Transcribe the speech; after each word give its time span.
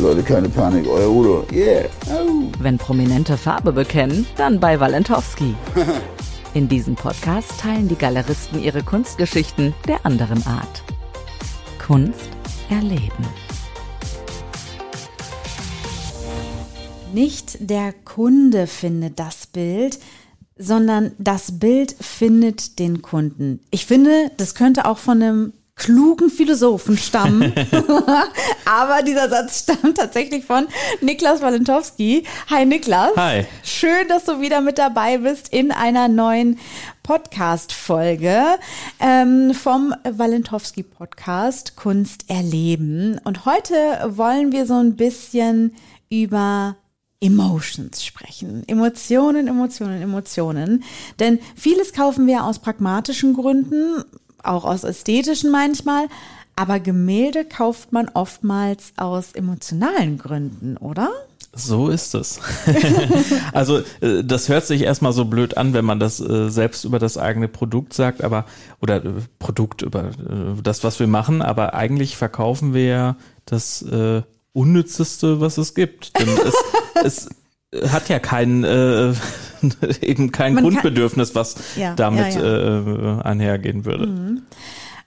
Leute, 0.00 0.22
keine 0.22 0.48
Panik, 0.48 0.86
euer 0.88 1.10
Udo. 1.10 1.46
Yeah. 1.52 1.84
Wenn 2.58 2.78
Prominente 2.78 3.36
Farbe 3.36 3.70
bekennen, 3.70 4.26
dann 4.36 4.58
bei 4.58 4.80
Walentowski. 4.80 5.54
In 6.54 6.68
diesem 6.68 6.94
Podcast 6.94 7.60
teilen 7.60 7.86
die 7.86 7.96
Galeristen 7.96 8.62
ihre 8.62 8.82
Kunstgeschichten 8.82 9.74
der 9.86 10.06
anderen 10.06 10.44
Art. 10.46 10.82
Kunst 11.86 12.30
erleben. 12.70 13.26
Nicht 17.12 17.58
der 17.60 17.92
Kunde 17.92 18.66
findet 18.66 19.18
das 19.18 19.46
Bild, 19.46 19.98
sondern 20.56 21.12
das 21.18 21.58
Bild 21.58 21.94
findet 22.00 22.78
den 22.78 23.02
Kunden. 23.02 23.60
Ich 23.70 23.84
finde, 23.84 24.30
das 24.38 24.54
könnte 24.54 24.86
auch 24.86 24.98
von 24.98 25.22
einem 25.22 25.52
klugen 25.80 26.28
Philosophen 26.28 26.96
stammen. 26.98 27.52
Aber 28.66 29.02
dieser 29.02 29.30
Satz 29.30 29.60
stammt 29.60 29.96
tatsächlich 29.96 30.44
von 30.44 30.68
Niklas 31.00 31.40
Walentowski. 31.40 32.24
Hi 32.50 32.66
Niklas. 32.66 33.12
Hi. 33.16 33.46
Schön, 33.64 34.06
dass 34.08 34.26
du 34.26 34.40
wieder 34.40 34.60
mit 34.60 34.76
dabei 34.76 35.18
bist 35.18 35.48
in 35.52 35.72
einer 35.72 36.08
neuen 36.08 36.58
Podcast-Folge 37.02 38.44
ähm, 39.00 39.54
vom 39.54 39.94
Walentowski 40.04 40.82
Podcast 40.82 41.76
Kunst 41.76 42.28
erleben. 42.28 43.18
Und 43.24 43.46
heute 43.46 43.74
wollen 44.06 44.52
wir 44.52 44.66
so 44.66 44.74
ein 44.74 44.96
bisschen 44.96 45.74
über 46.10 46.76
Emotions 47.22 48.04
sprechen. 48.04 48.64
Emotionen, 48.66 49.48
Emotionen, 49.48 50.02
Emotionen. 50.02 50.84
Denn 51.18 51.38
vieles 51.56 51.94
kaufen 51.94 52.26
wir 52.26 52.44
aus 52.44 52.58
pragmatischen 52.58 53.32
Gründen, 53.32 54.04
auch 54.44 54.64
aus 54.64 54.84
ästhetischen 54.84 55.50
manchmal. 55.50 56.08
Aber 56.56 56.78
Gemälde 56.78 57.44
kauft 57.44 57.92
man 57.92 58.08
oftmals 58.12 58.92
aus 58.96 59.32
emotionalen 59.32 60.18
Gründen, 60.18 60.76
oder? 60.76 61.10
So 61.52 61.88
ist 61.88 62.14
es. 62.14 62.38
also 63.52 63.78
äh, 64.00 64.22
das 64.22 64.48
hört 64.48 64.66
sich 64.66 64.82
erstmal 64.82 65.12
so 65.12 65.24
blöd 65.24 65.56
an, 65.56 65.74
wenn 65.74 65.84
man 65.84 65.98
das 65.98 66.20
äh, 66.20 66.48
selbst 66.48 66.84
über 66.84 66.98
das 66.98 67.18
eigene 67.18 67.48
Produkt 67.48 67.92
sagt, 67.92 68.22
aber 68.22 68.44
oder 68.80 69.04
äh, 69.04 69.12
Produkt 69.40 69.82
über 69.82 70.10
das, 70.62 70.84
was 70.84 71.00
wir 71.00 71.08
machen, 71.08 71.42
aber 71.42 71.74
eigentlich 71.74 72.16
verkaufen 72.16 72.72
wir 72.72 72.84
ja 72.84 73.16
das 73.46 73.82
äh, 73.82 74.22
unnützeste, 74.52 75.40
was 75.40 75.58
es 75.58 75.74
gibt. 75.74 76.18
Denn 76.20 76.28
es, 76.28 76.54
es 77.72 77.90
hat 77.90 78.08
ja 78.08 78.20
kein 78.20 78.62
äh, 78.62 79.12
eben 80.02 80.32
kein 80.32 80.54
Man 80.54 80.64
Grundbedürfnis, 80.64 81.34
was 81.34 81.56
ja, 81.76 81.94
damit 81.94 82.34
ja, 82.34 82.42
ja. 82.42 83.18
Äh, 83.18 83.22
einhergehen 83.22 83.84
würde. 83.84 84.06
Mhm. 84.06 84.42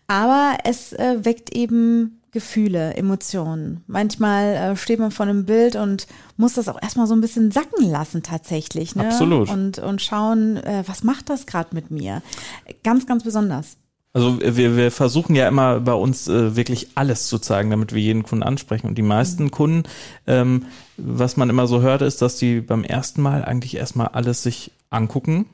Aber 0.08 0.58
es 0.64 0.94
äh, 0.94 1.23
weckt 1.23 1.56
eben 1.56 2.22
Gefühle, 2.34 2.96
Emotionen. 2.96 3.84
Manchmal 3.86 4.56
äh, 4.56 4.76
steht 4.76 5.00
man 5.00 5.12
vor 5.12 5.28
einem 5.28 5.46
Bild 5.46 5.76
und 5.76 6.08
muss 6.36 6.56
das 6.56 6.68
auch 6.68 6.81
erstmal 6.81 7.06
so 7.06 7.14
ein 7.14 7.22
bisschen 7.22 7.52
sacken 7.52 7.90
lassen 7.90 8.24
tatsächlich. 8.24 8.96
Ne? 8.96 9.06
Absolut. 9.06 9.50
Und, 9.50 9.78
und 9.78 10.02
schauen, 10.02 10.58
äh, 10.58 10.84
was 10.88 11.04
macht 11.04 11.30
das 11.30 11.46
gerade 11.46 11.70
mit 11.76 11.92
mir? 11.92 12.24
Ganz, 12.84 13.06
ganz 13.06 13.24
besonders. 13.24 13.78
Also 14.16 14.39
wir, 14.39 14.78
wir 14.78 14.92
versuchen 14.92 15.36
ja 15.36 15.47
immer 15.47 15.80
bei 15.80 15.94
uns 15.94 16.28
äh, 16.28 16.56
wirklich 16.56 16.89
alles 16.94 17.28
zu 17.28 17.40
zeigen, 17.40 17.72
damit 17.72 17.94
wir 17.94 18.01
jeden 18.01 18.22
Kunden 18.22 18.44
ansprechen. 18.44 18.88
Und 18.88 18.96
die 18.96 19.01
meisten 19.01 19.46
mhm. 19.46 19.51
Kunden, 19.51 19.84
ähm, 20.28 20.66
was 20.97 21.35
man 21.35 21.50
immer 21.50 21.66
so 21.66 21.81
hört, 21.81 22.03
ist, 22.03 22.22
dass 22.22 22.38
die 22.38 22.62
beim 22.62 22.84
ersten 22.84 23.23
Mal 23.23 23.44
eigentlich 23.44 23.75
erstmal 23.75 24.09
alles 24.09 24.44
sich 24.44 24.72
angucken 24.91 25.47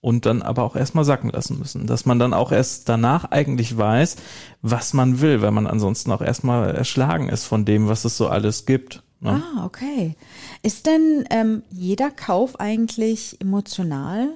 und 0.00 0.26
dann 0.26 0.42
aber 0.42 0.62
auch 0.62 0.76
erstmal 0.76 1.04
sacken 1.04 1.30
lassen 1.30 1.58
müssen. 1.58 1.88
Dass 1.88 2.06
man 2.06 2.20
dann 2.20 2.34
auch 2.34 2.52
erst 2.52 2.88
danach 2.88 3.24
eigentlich 3.32 3.76
weiß, 3.76 4.14
was 4.62 4.94
man 4.94 5.20
will, 5.20 5.42
weil 5.42 5.50
man 5.50 5.66
ansonsten 5.66 6.12
auch 6.12 6.22
erstmal 6.22 6.76
erschlagen 6.76 7.28
ist 7.28 7.44
von 7.44 7.64
dem, 7.64 7.88
was 7.88 8.04
es 8.04 8.16
so 8.16 8.28
alles 8.28 8.64
gibt. 8.64 9.02
Ne? 9.20 9.42
Ah, 9.42 9.64
okay. 9.64 10.14
Ist 10.62 10.86
denn 10.86 11.24
ähm, 11.30 11.64
jeder 11.70 12.12
Kauf 12.12 12.60
eigentlich 12.60 13.40
emotional? 13.40 14.28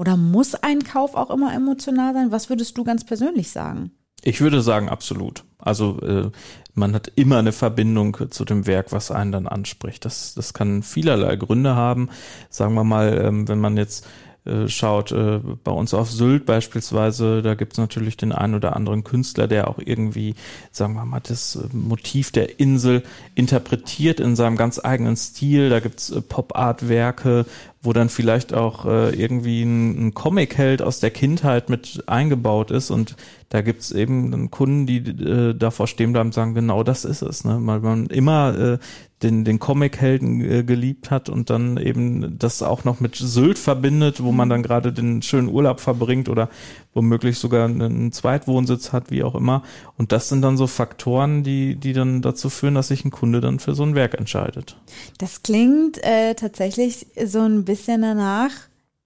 Oder 0.00 0.16
muss 0.16 0.54
ein 0.54 0.82
Kauf 0.82 1.14
auch 1.14 1.28
immer 1.28 1.52
emotional 1.52 2.14
sein? 2.14 2.32
Was 2.32 2.48
würdest 2.48 2.78
du 2.78 2.84
ganz 2.84 3.04
persönlich 3.04 3.50
sagen? 3.50 3.90
Ich 4.22 4.40
würde 4.40 4.62
sagen, 4.62 4.88
absolut. 4.88 5.44
Also 5.58 6.00
äh, 6.00 6.30
man 6.72 6.94
hat 6.94 7.12
immer 7.16 7.36
eine 7.36 7.52
Verbindung 7.52 8.16
zu 8.30 8.46
dem 8.46 8.66
Werk, 8.66 8.92
was 8.92 9.10
einen 9.10 9.30
dann 9.30 9.46
anspricht. 9.46 10.06
Das, 10.06 10.32
das 10.32 10.54
kann 10.54 10.82
vielerlei 10.82 11.36
Gründe 11.36 11.76
haben. 11.76 12.08
Sagen 12.48 12.72
wir 12.76 12.84
mal, 12.84 13.20
ähm, 13.22 13.46
wenn 13.46 13.60
man 13.60 13.76
jetzt 13.76 14.06
äh, 14.46 14.68
schaut, 14.68 15.12
äh, 15.12 15.38
bei 15.62 15.70
uns 15.70 15.92
auf 15.92 16.10
Sylt 16.10 16.46
beispielsweise, 16.46 17.42
da 17.42 17.54
gibt's 17.54 17.76
natürlich 17.76 18.16
den 18.16 18.32
einen 18.32 18.54
oder 18.54 18.74
anderen 18.74 19.04
Künstler, 19.04 19.46
der 19.46 19.68
auch 19.68 19.78
irgendwie, 19.78 20.34
sagen 20.72 20.94
wir 20.94 21.04
mal, 21.04 21.20
das 21.20 21.56
äh, 21.56 21.76
Motiv 21.76 22.32
der 22.32 22.58
Insel 22.58 23.02
interpretiert 23.34 24.18
in 24.18 24.36
seinem 24.36 24.56
ganz 24.56 24.80
eigenen 24.82 25.16
Stil. 25.16 25.68
Da 25.68 25.80
gibt's 25.80 26.10
Pop-Art-Werke, 26.28 27.44
wo 27.82 27.92
dann 27.92 28.08
vielleicht 28.08 28.54
auch 28.54 28.84
irgendwie 28.84 29.62
ein, 29.62 30.12
Comic-Held 30.12 30.82
aus 30.82 31.00
der 31.00 31.10
Kindheit 31.10 31.70
mit 31.70 32.04
eingebaut 32.06 32.70
ist 32.70 32.90
und 32.90 33.16
da 33.48 33.62
gibt's 33.62 33.90
eben 33.90 34.50
Kunden, 34.50 34.86
die 34.86 34.98
äh, 34.98 35.54
davor 35.54 35.86
stehen 35.86 36.12
bleiben 36.12 36.28
und 36.28 36.34
sagen, 36.34 36.54
genau 36.54 36.82
das 36.82 37.04
ist 37.04 37.22
es, 37.22 37.44
ne? 37.44 37.58
weil 37.62 37.80
man 37.80 38.06
immer 38.06 38.58
äh, 38.58 38.78
den, 39.22 39.44
den 39.44 39.58
Comic-Helden 39.58 40.40
äh, 40.40 40.64
geliebt 40.64 41.10
hat 41.10 41.28
und 41.28 41.50
dann 41.50 41.76
eben 41.76 42.38
das 42.38 42.62
auch 42.62 42.84
noch 42.84 43.00
mit 43.00 43.16
Sylt 43.16 43.58
verbindet, 43.58 44.22
wo 44.22 44.32
man 44.32 44.48
dann 44.48 44.62
gerade 44.62 44.92
den 44.92 45.20
schönen 45.20 45.48
Urlaub 45.48 45.80
verbringt 45.80 46.28
oder 46.28 46.48
womöglich 46.94 47.38
sogar 47.38 47.66
einen 47.66 48.12
Zweitwohnsitz 48.12 48.92
hat, 48.92 49.10
wie 49.10 49.22
auch 49.22 49.34
immer. 49.34 49.62
Und 49.98 50.12
das 50.12 50.28
sind 50.28 50.42
dann 50.42 50.56
so 50.56 50.66
Faktoren, 50.66 51.42
die, 51.42 51.76
die 51.76 51.92
dann 51.92 52.22
dazu 52.22 52.48
führen, 52.48 52.74
dass 52.74 52.88
sich 52.88 53.04
ein 53.04 53.10
Kunde 53.10 53.40
dann 53.40 53.58
für 53.58 53.74
so 53.74 53.82
ein 53.82 53.94
Werk 53.94 54.14
entscheidet. 54.14 54.76
Das 55.18 55.42
klingt 55.42 56.02
äh, 56.02 56.34
tatsächlich 56.34 57.06
so 57.24 57.40
ein 57.40 57.64
bisschen 57.64 58.02
danach, 58.02 58.52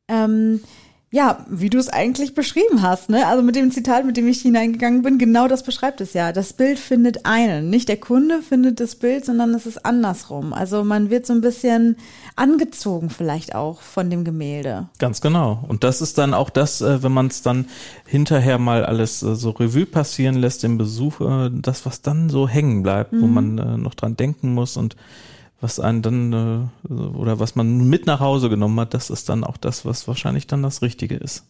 ähm, 0.08 0.60
ja, 1.14 1.47
wie 1.48 1.70
du 1.70 1.78
es 1.78 1.88
eigentlich 1.88 2.34
beschrieben 2.34 2.82
hast, 2.82 3.08
ne? 3.08 3.28
Also 3.28 3.41
mit 3.44 3.54
dem 3.54 3.70
Zitat, 3.70 4.04
mit 4.04 4.16
dem 4.16 4.26
ich 4.26 4.42
hineingegangen 4.42 5.02
bin, 5.02 5.16
genau 5.16 5.47
das 5.47 5.62
beschreibt 5.62 6.00
es 6.00 6.12
ja. 6.12 6.32
Das 6.32 6.54
Bild 6.54 6.76
findet 6.76 7.25
einen. 7.25 7.70
Nicht 7.70 7.88
der 7.88 7.98
Kunde 7.98 8.42
findet 8.42 8.80
das 8.80 8.97
Bild, 8.97 9.25
sondern 9.25 9.54
es 9.54 9.64
ist 9.64 9.86
andersrum. 9.86 10.52
Also 10.52 10.82
man 10.82 11.10
wird 11.10 11.25
so 11.25 11.32
ein 11.32 11.41
bisschen 11.41 11.98
angezogen 12.34 13.10
vielleicht 13.10 13.54
auch 13.54 13.80
von 13.80 14.10
dem 14.10 14.25
Gemälde. 14.25 14.88
Ganz 14.98 15.20
genau. 15.20 15.62
Und 15.69 15.84
das 15.84 16.02
ist 16.02 16.19
dann 16.19 16.34
auch 16.34 16.50
das, 16.50 16.80
äh, 16.80 17.04
wenn 17.04 17.12
man 17.12 17.28
es 17.28 17.42
dann 17.42 17.66
hinterher 18.06 18.58
mal 18.58 18.84
alles 18.84 19.22
äh, 19.22 19.36
so 19.36 19.50
Revue 19.50 19.86
passieren 19.86 20.34
lässt, 20.34 20.64
dem 20.64 20.78
Besuch, 20.78 21.20
äh, 21.20 21.48
das, 21.52 21.86
was 21.86 22.02
dann 22.02 22.28
so 22.28 22.48
hängen 22.48 22.82
bleibt, 22.82 23.12
mhm. 23.12 23.22
wo 23.22 23.26
man 23.28 23.54
noch 23.81 23.94
dran 23.94 24.16
denken 24.16 24.52
muss 24.52 24.76
und 24.76 24.96
was 25.64 25.80
einen 25.80 26.02
dann 26.02 26.70
äh, 26.88 26.92
oder 26.92 27.41
was 27.41 27.56
man 27.56 27.88
mit 27.88 28.06
nach 28.06 28.20
Hause 28.20 28.50
genommen 28.50 28.78
hat, 28.78 28.92
das 28.92 29.08
ist 29.08 29.30
dann 29.30 29.42
auch 29.42 29.56
das, 29.56 29.86
was 29.86 30.06
wahrscheinlich 30.06 30.47
dann 30.47 30.62
das 30.62 30.82
Richtige 30.82 31.16
ist. 31.16 31.44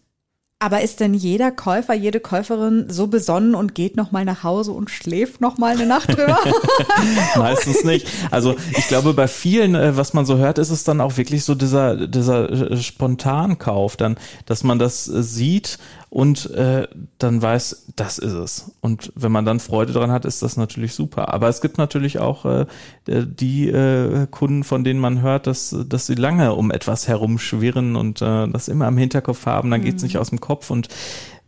Aber 0.60 0.80
ist 0.80 1.00
denn 1.00 1.12
jeder 1.12 1.50
Käufer, 1.50 1.94
jede 1.94 2.20
Käuferin 2.20 2.86
so 2.88 3.08
besonnen 3.08 3.54
und 3.54 3.74
geht 3.74 3.96
noch 3.96 4.12
mal 4.12 4.24
nach 4.24 4.44
Hause 4.44 4.70
und 4.70 4.88
schläft 4.88 5.40
noch 5.40 5.58
mal 5.58 5.74
eine 5.74 5.84
Nacht 5.84 6.08
drüber? 6.08 6.38
Meistens 7.36 7.82
nicht. 7.82 8.06
Also 8.30 8.54
ich 8.70 8.86
glaube, 8.86 9.12
bei 9.14 9.26
vielen, 9.26 9.74
äh, 9.74 9.96
was 9.96 10.14
man 10.14 10.24
so 10.24 10.38
hört, 10.38 10.58
ist 10.58 10.70
es 10.70 10.84
dann 10.84 11.00
auch 11.00 11.16
wirklich 11.16 11.44
so 11.44 11.56
dieser 11.56 12.06
dieser 12.06 12.70
äh, 12.70 12.76
Spontankauf, 12.76 13.96
dann, 13.96 14.16
dass 14.46 14.62
man 14.62 14.78
das 14.78 15.04
sieht 15.04 15.78
und 16.14 16.48
äh, 16.52 16.86
dann 17.18 17.42
weiß, 17.42 17.86
das 17.96 18.18
ist 18.18 18.34
es. 18.34 18.76
Und 18.80 19.12
wenn 19.16 19.32
man 19.32 19.44
dann 19.44 19.58
Freude 19.58 19.92
dran 19.92 20.12
hat, 20.12 20.24
ist 20.24 20.42
das 20.42 20.56
natürlich 20.56 20.94
super. 20.94 21.34
Aber 21.34 21.48
es 21.48 21.60
gibt 21.60 21.76
natürlich 21.76 22.20
auch 22.20 22.44
äh, 22.44 22.66
die 23.08 23.68
äh, 23.68 24.28
Kunden, 24.30 24.62
von 24.62 24.84
denen 24.84 25.00
man 25.00 25.22
hört, 25.22 25.48
dass, 25.48 25.74
dass 25.88 26.06
sie 26.06 26.14
lange 26.14 26.54
um 26.54 26.70
etwas 26.70 27.08
herumschwirren 27.08 27.96
und 27.96 28.22
äh, 28.22 28.46
das 28.46 28.68
immer 28.68 28.86
im 28.86 28.96
Hinterkopf 28.96 29.44
haben, 29.46 29.72
dann 29.72 29.82
geht's 29.82 30.02
mhm. 30.02 30.06
nicht 30.06 30.18
aus 30.18 30.30
dem 30.30 30.38
Kopf 30.38 30.70
und 30.70 30.86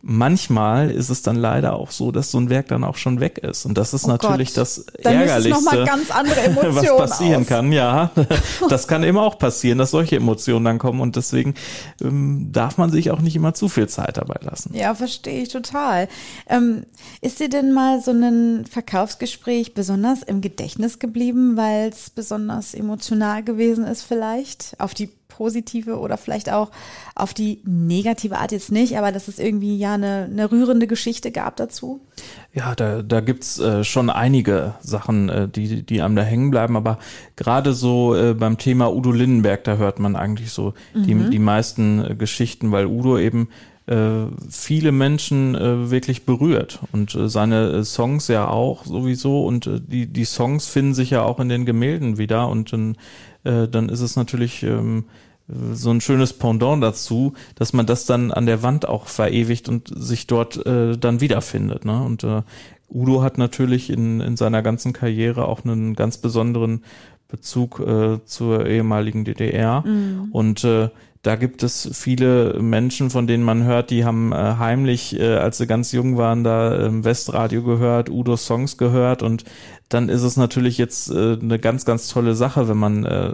manchmal 0.09 0.89
ist 0.89 1.09
es 1.09 1.21
dann 1.21 1.35
leider 1.35 1.73
auch 1.73 1.91
so, 1.91 2.13
dass 2.13 2.31
so 2.31 2.39
ein 2.39 2.49
Werk 2.49 2.69
dann 2.69 2.85
auch 2.85 2.95
schon 2.95 3.19
weg 3.19 3.39
ist. 3.39 3.65
Und 3.65 3.77
das 3.77 3.93
ist 3.93 4.05
oh 4.05 4.07
natürlich 4.07 4.49
Gott. 4.49 4.57
das 4.57 4.85
dann 5.03 5.13
Ärgerlichste, 5.13 5.65
was 5.65 6.95
passieren 6.95 7.41
auf. 7.41 7.47
kann. 7.47 7.73
Ja, 7.73 8.11
das 8.69 8.87
kann 8.87 9.03
eben 9.03 9.17
auch 9.17 9.37
passieren, 9.37 9.77
dass 9.77 9.91
solche 9.91 10.15
Emotionen 10.15 10.63
dann 10.63 10.79
kommen. 10.79 11.01
Und 11.01 11.17
deswegen 11.17 11.55
ähm, 12.01 12.49
darf 12.53 12.77
man 12.77 12.89
sich 12.89 13.11
auch 13.11 13.19
nicht 13.19 13.35
immer 13.35 13.53
zu 13.53 13.67
viel 13.67 13.89
Zeit 13.89 14.15
dabei 14.15 14.39
lassen. 14.41 14.73
Ja, 14.73 14.95
verstehe 14.95 15.41
ich 15.41 15.49
total. 15.49 16.07
Ähm, 16.47 16.85
ist 17.19 17.41
dir 17.41 17.49
denn 17.49 17.73
mal 17.73 18.01
so 18.01 18.11
ein 18.11 18.65
Verkaufsgespräch 18.65 19.73
besonders 19.73 20.23
im 20.23 20.39
Gedächtnis 20.39 20.99
geblieben, 20.99 21.57
weil 21.57 21.89
es 21.89 22.09
besonders 22.09 22.73
emotional 22.73 23.43
gewesen 23.43 23.83
ist 23.83 24.03
vielleicht? 24.03 24.75
Auf 24.79 24.93
die 24.93 25.09
positive 25.37 25.99
oder 25.99 26.17
vielleicht 26.17 26.51
auch 26.51 26.71
auf 27.15 27.33
die 27.33 27.61
negative 27.63 28.37
Art 28.39 28.51
jetzt 28.51 28.71
nicht, 28.71 28.97
aber 28.97 29.11
dass 29.11 29.27
es 29.27 29.37
irgendwie 29.37 29.77
ja 29.77 29.93
eine, 29.93 30.27
eine 30.31 30.51
rührende 30.51 30.87
Geschichte 30.87 31.31
gab 31.31 31.55
dazu? 31.57 32.01
Ja, 32.53 32.73
da, 32.73 33.03
da 33.03 33.21
gibt's 33.21 33.59
äh, 33.59 33.83
schon 33.83 34.09
einige 34.09 34.73
Sachen, 34.81 35.29
äh, 35.29 35.47
die, 35.47 35.83
die 35.83 36.01
einem 36.01 36.15
da 36.15 36.23
hängen 36.23 36.49
bleiben, 36.49 36.75
aber 36.75 36.97
gerade 37.35 37.73
so 37.73 38.15
äh, 38.15 38.33
beim 38.33 38.57
Thema 38.57 38.91
Udo 38.91 39.11
Lindenberg, 39.11 39.63
da 39.63 39.77
hört 39.77 39.99
man 39.99 40.15
eigentlich 40.15 40.51
so 40.51 40.73
mhm. 40.95 41.03
die, 41.03 41.29
die 41.29 41.39
meisten 41.39 42.03
äh, 42.03 42.15
Geschichten, 42.15 42.71
weil 42.71 42.87
Udo 42.87 43.17
eben 43.17 43.49
viele 44.49 44.91
Menschen 44.91 45.55
äh, 45.55 45.89
wirklich 45.89 46.25
berührt 46.25 46.81
und 46.91 47.15
äh, 47.15 47.29
seine 47.29 47.85
Songs 47.85 48.27
ja 48.27 48.49
auch 48.49 48.83
sowieso 48.83 49.45
und 49.45 49.65
äh, 49.65 49.79
die 49.79 50.07
die 50.07 50.25
Songs 50.25 50.67
finden 50.67 50.93
sich 50.93 51.11
ja 51.11 51.23
auch 51.23 51.39
in 51.39 51.47
den 51.47 51.65
Gemälden 51.65 52.17
wieder 52.17 52.49
und 52.49 52.73
dann 52.73 52.97
dann 53.43 53.87
ist 53.87 54.01
es 54.01 54.17
natürlich 54.17 54.63
ähm, 54.63 55.05
so 55.47 55.91
ein 55.91 56.01
schönes 56.01 56.33
Pendant 56.33 56.83
dazu, 56.83 57.33
dass 57.55 57.73
man 57.73 57.85
das 57.85 58.05
dann 58.05 58.31
an 58.31 58.45
der 58.45 58.63
Wand 58.63 58.87
auch 58.87 59.07
verewigt 59.07 59.69
und 59.69 59.91
sich 59.95 60.27
dort 60.27 60.65
äh, 60.65 60.97
dann 60.97 61.21
wiederfindet. 61.21 61.85
Ne? 61.85 62.03
Und 62.03 62.23
äh, 62.23 62.41
Udo 62.89 63.21
hat 63.21 63.37
natürlich 63.37 63.89
in, 63.89 64.19
in 64.19 64.37
seiner 64.37 64.61
ganzen 64.61 64.93
Karriere 64.93 65.47
auch 65.47 65.63
einen 65.63 65.95
ganz 65.95 66.17
besonderen 66.17 66.83
Bezug 67.27 67.79
äh, 67.79 68.23
zur 68.25 68.65
ehemaligen 68.65 69.25
DDR. 69.25 69.83
Mhm. 69.85 70.29
Und 70.31 70.63
äh, 70.63 70.89
da 71.21 71.35
gibt 71.35 71.63
es 71.63 71.89
viele 71.93 72.59
Menschen, 72.61 73.09
von 73.09 73.27
denen 73.27 73.43
man 73.43 73.63
hört, 73.63 73.89
die 73.89 74.05
haben 74.05 74.31
äh, 74.31 74.35
heimlich, 74.35 75.19
äh, 75.19 75.35
als 75.35 75.57
sie 75.57 75.67
ganz 75.67 75.91
jung 75.91 76.17
waren, 76.17 76.43
da 76.43 76.75
äh, 76.75 77.03
Westradio 77.03 77.63
gehört, 77.63 78.09
Udo 78.09 78.37
Songs 78.37 78.77
gehört 78.77 79.23
und 79.23 79.43
dann 79.89 80.09
ist 80.09 80.23
es 80.23 80.37
natürlich 80.37 80.77
jetzt 80.77 81.09
äh, 81.09 81.37
eine 81.41 81.59
ganz, 81.59 81.85
ganz 81.85 82.07
tolle 82.07 82.35
Sache, 82.35 82.67
wenn 82.67 82.77
man 82.77 83.05
äh, 83.05 83.33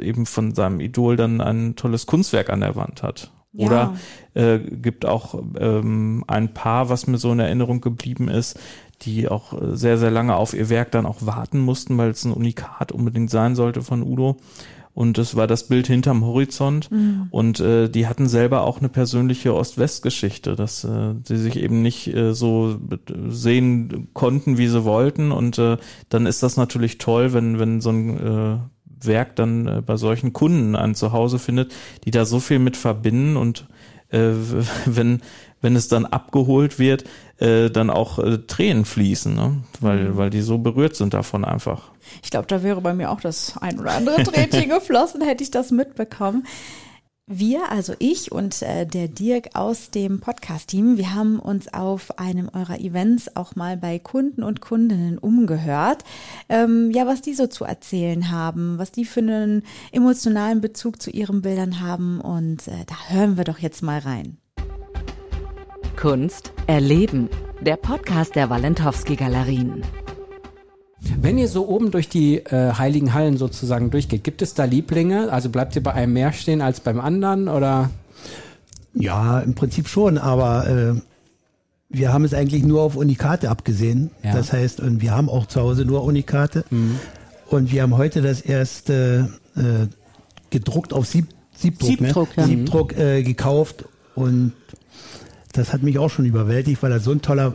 eben 0.00 0.26
von 0.26 0.54
seinem 0.54 0.80
Idol 0.80 1.16
dann 1.16 1.40
ein 1.40 1.76
tolles 1.76 2.06
Kunstwerk 2.06 2.50
an 2.50 2.60
der 2.60 2.76
Wand 2.76 3.02
hat. 3.02 3.30
Ja. 3.52 3.66
Oder 3.66 3.94
äh, 4.34 4.58
gibt 4.58 5.04
auch 5.04 5.42
ähm, 5.58 6.24
ein 6.28 6.54
Paar, 6.54 6.88
was 6.88 7.06
mir 7.06 7.18
so 7.18 7.32
in 7.32 7.40
Erinnerung 7.40 7.80
geblieben 7.80 8.28
ist, 8.28 8.58
die 9.02 9.28
auch 9.28 9.54
sehr, 9.72 9.98
sehr 9.98 10.10
lange 10.10 10.36
auf 10.36 10.54
ihr 10.54 10.68
Werk 10.68 10.92
dann 10.92 11.06
auch 11.06 11.26
warten 11.26 11.58
mussten, 11.58 11.98
weil 11.98 12.10
es 12.10 12.24
ein 12.24 12.32
Unikat 12.32 12.92
unbedingt 12.92 13.30
sein 13.30 13.56
sollte 13.56 13.82
von 13.82 14.02
Udo 14.02 14.36
und 15.00 15.16
das 15.16 15.34
war 15.34 15.46
das 15.46 15.66
Bild 15.66 15.86
hinterm 15.86 16.26
Horizont. 16.26 16.90
Mhm. 16.90 17.28
und 17.30 17.58
äh, 17.58 17.88
die 17.88 18.06
hatten 18.06 18.28
selber 18.28 18.64
auch 18.64 18.80
eine 18.80 18.90
persönliche 18.90 19.54
Ost-West-Geschichte, 19.54 20.56
dass 20.56 20.84
äh, 20.84 21.14
sie 21.24 21.38
sich 21.38 21.56
eben 21.56 21.80
nicht 21.80 22.14
äh, 22.14 22.34
so 22.34 22.78
sehen 23.28 24.08
konnten, 24.12 24.58
wie 24.58 24.68
sie 24.68 24.84
wollten. 24.84 25.32
Und 25.32 25.56
äh, 25.56 25.78
dann 26.10 26.26
ist 26.26 26.42
das 26.42 26.58
natürlich 26.58 26.98
toll, 26.98 27.32
wenn 27.32 27.58
wenn 27.58 27.80
so 27.80 27.88
ein 27.88 28.18
äh, 28.18 28.58
Werk 29.06 29.36
dann 29.36 29.66
äh, 29.66 29.82
bei 29.84 29.96
solchen 29.96 30.34
Kunden 30.34 30.76
ein 30.76 30.94
Zuhause 30.94 31.38
findet, 31.38 31.72
die 32.04 32.10
da 32.10 32.26
so 32.26 32.38
viel 32.38 32.58
mit 32.58 32.76
verbinden. 32.76 33.38
Und 33.38 33.68
äh, 34.10 34.32
wenn 34.86 35.20
wenn 35.62 35.76
es 35.76 35.88
dann 35.88 36.06
abgeholt 36.06 36.78
wird, 36.78 37.04
äh, 37.38 37.70
dann 37.70 37.90
auch 37.90 38.18
äh, 38.18 38.38
Tränen 38.38 38.84
fließen, 38.84 39.34
ne? 39.34 39.58
weil, 39.80 40.10
mhm. 40.10 40.16
weil 40.16 40.30
die 40.30 40.40
so 40.40 40.58
berührt 40.58 40.96
sind 40.96 41.14
davon 41.14 41.44
einfach. 41.44 41.90
Ich 42.22 42.30
glaube, 42.30 42.46
da 42.46 42.62
wäre 42.62 42.80
bei 42.80 42.94
mir 42.94 43.10
auch 43.10 43.20
das 43.20 43.58
ein 43.60 43.78
oder 43.78 43.92
andere 43.92 44.22
Tränchen 44.22 44.68
geflossen, 44.70 45.20
hätte 45.22 45.44
ich 45.44 45.50
das 45.50 45.70
mitbekommen. 45.70 46.46
Wir, 47.26 47.70
also 47.70 47.94
ich 47.98 48.32
und 48.32 48.60
äh, 48.62 48.86
der 48.86 49.06
Dirk 49.06 49.50
aus 49.54 49.90
dem 49.90 50.20
Podcast-Team, 50.20 50.96
wir 50.98 51.14
haben 51.14 51.38
uns 51.38 51.72
auf 51.72 52.18
einem 52.18 52.48
eurer 52.52 52.80
Events 52.80 53.36
auch 53.36 53.54
mal 53.54 53.76
bei 53.76 53.98
Kunden 53.98 54.42
und 54.42 54.60
Kundinnen 54.60 55.16
umgehört, 55.18 56.02
ähm, 56.48 56.90
ja, 56.90 57.06
was 57.06 57.22
die 57.22 57.34
so 57.34 57.46
zu 57.46 57.64
erzählen 57.64 58.32
haben, 58.32 58.78
was 58.78 58.90
die 58.90 59.04
für 59.04 59.20
einen 59.20 59.62
emotionalen 59.92 60.60
Bezug 60.60 61.00
zu 61.00 61.10
ihren 61.10 61.40
Bildern 61.40 61.80
haben 61.80 62.20
und 62.20 62.66
äh, 62.66 62.84
da 62.86 63.14
hören 63.14 63.36
wir 63.36 63.44
doch 63.44 63.58
jetzt 63.58 63.82
mal 63.82 64.00
rein. 64.00 64.38
Kunst 65.96 66.52
erleben, 66.66 67.28
der 67.60 67.76
Podcast 67.76 68.34
der 68.34 68.50
Walentowski 68.50 69.16
Galerien. 69.16 69.82
Wenn 71.20 71.38
ihr 71.38 71.48
so 71.48 71.66
oben 71.66 71.90
durch 71.90 72.08
die 72.08 72.36
äh, 72.38 72.72
heiligen 72.74 73.14
Hallen 73.14 73.38
sozusagen 73.38 73.90
durchgeht, 73.90 74.22
gibt 74.22 74.42
es 74.42 74.54
da 74.54 74.64
Lieblinge? 74.64 75.32
Also 75.32 75.48
bleibt 75.48 75.74
ihr 75.76 75.82
bei 75.82 75.92
einem 75.92 76.12
mehr 76.12 76.32
stehen 76.32 76.60
als 76.60 76.80
beim 76.80 77.00
anderen 77.00 77.48
oder? 77.48 77.90
Ja, 78.92 79.40
im 79.40 79.54
Prinzip 79.54 79.88
schon, 79.88 80.18
aber 80.18 80.66
äh, 80.68 81.00
wir 81.88 82.12
haben 82.12 82.24
es 82.24 82.34
eigentlich 82.34 82.64
nur 82.64 82.82
auf 82.82 82.96
Unikate 82.96 83.50
abgesehen. 83.50 84.10
Ja. 84.22 84.34
Das 84.34 84.52
heißt, 84.52 84.80
und 84.80 85.00
wir 85.00 85.12
haben 85.12 85.28
auch 85.28 85.46
zu 85.46 85.60
Hause 85.60 85.84
nur 85.84 86.04
Unikate. 86.04 86.64
Mhm. 86.70 86.96
Und 87.48 87.72
wir 87.72 87.82
haben 87.82 87.96
heute 87.96 88.22
das 88.22 88.40
erste 88.40 89.30
äh, 89.56 89.86
gedruckt 90.50 90.92
auf 90.92 91.06
Sieb, 91.06 91.28
Siebdruck, 91.52 91.88
Siebdruck, 91.88 92.36
ne? 92.36 92.42
ja. 92.42 92.46
Siebdruck 92.46 92.96
äh, 92.96 93.22
gekauft 93.22 93.84
und 94.14 94.52
das 95.52 95.72
hat 95.72 95.82
mich 95.82 95.98
auch 95.98 96.10
schon 96.10 96.24
überwältigt, 96.24 96.82
weil 96.82 96.92
er 96.92 97.00
so 97.00 97.10
ein 97.10 97.22
toller, 97.22 97.54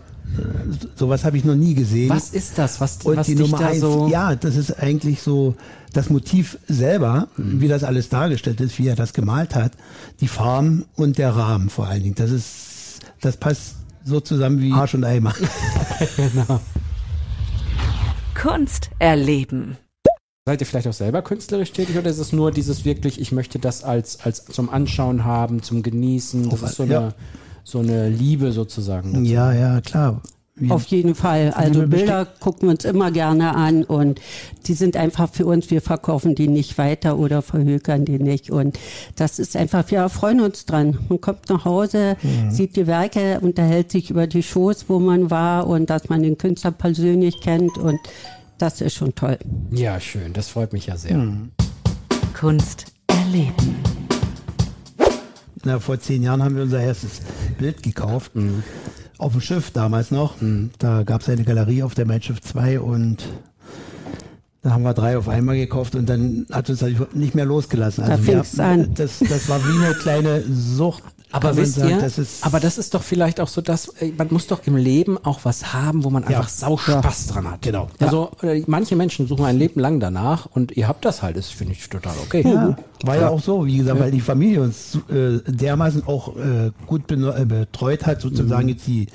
sowas 0.95 1.23
habe 1.23 1.37
ich 1.37 1.45
noch 1.45 1.55
nie 1.55 1.75
gesehen. 1.75 2.09
Was 2.09 2.29
ist 2.29 2.57
das? 2.57 2.81
Was, 2.81 2.97
und 3.03 3.17
was 3.17 3.27
die 3.27 3.35
Nummer 3.35 3.57
da 3.57 3.67
eins, 3.67 3.79
so 3.79 4.07
ja, 4.09 4.35
das 4.35 4.55
ist 4.55 4.71
eigentlich 4.79 5.21
so 5.21 5.55
das 5.93 6.09
Motiv 6.09 6.57
selber, 6.67 7.29
mhm. 7.37 7.61
wie 7.61 7.67
das 7.67 7.83
alles 7.83 8.09
dargestellt 8.09 8.59
ist, 8.59 8.77
wie 8.79 8.87
er 8.87 8.95
das 8.95 9.13
gemalt 9.13 9.55
hat, 9.55 9.71
die 10.19 10.27
Farben 10.27 10.85
und 10.95 11.17
der 11.17 11.35
Rahmen 11.35 11.69
vor 11.69 11.87
allen 11.87 12.03
Dingen. 12.03 12.15
Das 12.15 12.31
ist, 12.31 12.99
das 13.21 13.37
passt 13.37 13.75
so 14.03 14.19
zusammen 14.19 14.61
wie 14.61 14.73
Arsch 14.73 14.93
und 14.93 15.05
Eimer. 15.05 15.33
genau. 16.17 16.59
Kunst 18.35 18.89
erleben. 18.99 19.77
Seid 20.47 20.61
ihr 20.61 20.67
vielleicht 20.67 20.87
auch 20.87 20.93
selber 20.93 21.23
künstlerisch 21.23 21.71
tätig 21.71 21.97
oder 21.97 22.09
ist 22.09 22.19
es 22.19 22.31
nur 22.31 22.51
dieses 22.51 22.85
wirklich, 22.85 23.19
ich 23.19 23.31
möchte 23.31 23.57
das 23.57 23.83
als, 23.83 24.19
als 24.19 24.45
zum 24.45 24.69
Anschauen 24.69 25.23
haben, 25.23 25.63
zum 25.63 25.81
Genießen? 25.81 26.49
Das 26.51 26.61
ist 26.61 26.75
so 26.75 26.83
ja. 26.83 27.13
So 27.65 27.79
eine 27.79 28.07
Liebe 28.07 28.53
sozusagen. 28.53 29.11
Dazu. 29.11 29.25
Ja, 29.25 29.51
ja, 29.51 29.81
klar. 29.81 30.21
Wie 30.57 30.71
Auf 30.71 30.85
jeden 30.85 31.15
Fall. 31.15 31.51
Also 31.51 31.85
Bilder 31.85 32.25
gucken 32.39 32.69
wir 32.69 32.71
uns 32.71 32.85
immer 32.85 33.11
gerne 33.11 33.55
an 33.55 33.83
und 33.83 34.21
die 34.67 34.73
sind 34.73 34.95
einfach 34.95 35.29
für 35.29 35.45
uns, 35.45 35.69
wir 35.69 35.81
verkaufen 35.81 36.33
die 36.33 36.47
nicht 36.47 36.77
weiter 36.77 37.17
oder 37.19 37.41
verhökern 37.41 38.05
die 38.05 38.19
nicht. 38.19 38.51
Und 38.51 38.79
das 39.17 39.37
ist 39.37 39.57
einfach, 39.57 39.91
wir 39.91 40.07
freuen 40.07 40.39
uns 40.39 40.65
dran. 40.65 40.97
Man 41.09 41.19
kommt 41.19 41.49
nach 41.49 41.65
Hause, 41.65 42.15
mhm. 42.23 42.51
sieht 42.51 42.77
die 42.77 42.87
Werke, 42.87 43.41
unterhält 43.41 43.91
sich 43.91 44.09
über 44.09 44.27
die 44.27 44.43
Shows, 44.43 44.85
wo 44.87 44.99
man 44.99 45.29
war 45.29 45.67
und 45.67 45.89
dass 45.89 46.07
man 46.07 46.23
den 46.23 46.37
Künstler 46.37 46.71
persönlich 46.71 47.41
kennt 47.41 47.77
und 47.77 47.99
das 48.57 48.79
ist 48.79 48.93
schon 48.93 49.13
toll. 49.13 49.37
Ja, 49.71 49.99
schön. 49.99 50.31
Das 50.31 50.47
freut 50.47 50.71
mich 50.71 50.85
ja 50.85 50.95
sehr. 50.95 51.17
Mhm. 51.17 51.51
Kunst 52.33 52.85
erleben. 53.07 53.75
Na, 55.65 55.79
vor 55.79 55.99
zehn 55.99 56.21
Jahren 56.21 56.43
haben 56.43 56.55
wir 56.55 56.63
unser 56.63 56.79
erstes 56.79 57.21
Bild 57.57 57.81
gekauft. 57.81 58.35
Mhm. 58.35 58.63
Auf 59.17 59.31
dem 59.31 59.41
Schiff 59.41 59.71
damals 59.71 60.11
noch. 60.11 60.39
Mhm. 60.39 60.69
Da 60.77 61.01
gab 61.03 61.21
es 61.21 61.29
eine 61.29 61.43
Galerie 61.43 61.81
auf 61.81 61.95
der 61.95 62.05
Mein 62.05 62.21
Schiff 62.21 62.39
2 62.39 62.79
und 62.79 63.23
da 64.65 64.71
haben 64.71 64.81
wir 64.81 64.95
drei 64.95 65.15
auf 65.15 65.29
einmal 65.29 65.57
gekauft 65.57 65.93
und 65.93 66.09
dann 66.09 66.47
hat 66.51 66.71
uns 66.71 66.79
das 66.79 66.89
nicht 67.13 67.35
mehr 67.35 67.45
losgelassen. 67.45 68.03
Also 68.03 68.17
da 68.17 68.23
fing's 68.23 68.59
an. 68.59 68.95
Das, 68.95 69.19
das 69.19 69.47
war 69.47 69.59
wie 69.59 69.85
eine 69.85 69.93
kleine 69.93 70.41
Sucht 70.41 71.03
aber 71.31 71.55
wisst 71.55 71.75
sagen, 71.75 71.89
ihr, 71.91 71.99
das 71.99 72.17
ist 72.17 72.43
aber 72.43 72.59
das 72.59 72.79
ist 72.79 72.95
doch 72.95 73.03
vielleicht 73.03 73.39
auch 73.39 73.47
so, 73.47 73.61
dass 73.61 73.89
äh, 73.99 74.11
man 74.17 74.29
muss 74.31 74.47
doch 74.47 74.65
im 74.65 74.75
Leben 74.75 75.19
auch 75.23 75.41
was 75.43 75.73
haben, 75.73 76.03
wo 76.03 76.09
man 76.09 76.23
ja. 76.23 76.29
einfach 76.29 76.49
sau 76.49 76.77
Spaß 76.77 77.27
ja. 77.27 77.33
dran 77.33 77.51
hat. 77.51 77.61
Genau. 77.61 77.89
Also 77.99 78.31
ja. 78.41 78.53
manche 78.65 78.95
Menschen 78.95 79.27
suchen 79.27 79.45
ein 79.45 79.57
Leben 79.59 79.79
lang 79.79 79.99
danach 79.99 80.47
und 80.47 80.75
ihr 80.75 80.87
habt 80.87 81.05
das 81.05 81.21
halt, 81.21 81.37
das 81.37 81.49
finde 81.49 81.73
ich 81.73 81.87
total 81.87 82.15
okay. 82.25 82.41
Ja, 82.43 82.75
war 83.03 83.17
ja 83.17 83.29
auch 83.29 83.41
so, 83.41 83.67
wie 83.67 83.77
gesagt, 83.77 83.99
weil 83.99 84.11
die 84.11 84.21
Familie 84.21 84.61
uns 84.61 84.97
äh, 85.09 85.39
dermaßen 85.45 86.07
auch 86.07 86.35
äh, 86.37 86.71
gut 86.87 87.11
äh, 87.11 87.45
betreut 87.45 88.07
hat, 88.07 88.21
sozusagen 88.21 88.63
mhm. 88.63 88.69
jetzt 88.69 88.87
die 88.87 89.07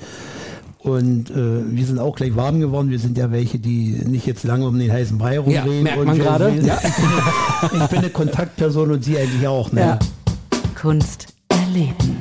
und 0.83 1.29
äh, 1.29 1.75
wir 1.75 1.85
sind 1.85 1.99
auch 1.99 2.15
gleich 2.15 2.35
warm 2.35 2.59
geworden. 2.59 2.89
Wir 2.89 2.99
sind 2.99 3.17
ja 3.17 3.31
welche, 3.31 3.59
die 3.59 4.01
nicht 4.05 4.25
jetzt 4.25 4.43
lange 4.43 4.67
um 4.67 4.77
den 4.79 4.91
heißen 4.91 5.17
Brei 5.17 5.37
rumreden. 5.37 5.73
Ja, 5.73 5.81
merkt 5.83 6.05
man 6.05 6.17
gerade. 6.17 6.53
Ja. 6.61 6.79
Ich 7.63 7.87
bin 7.87 7.99
eine 7.99 8.09
Kontaktperson 8.09 8.91
und 8.91 9.03
Sie 9.03 9.17
eigentlich 9.17 9.47
auch. 9.47 9.71
Ne? 9.71 9.81
Ja. 9.81 9.99
Kunst 10.79 11.27
erleben. 11.49 12.17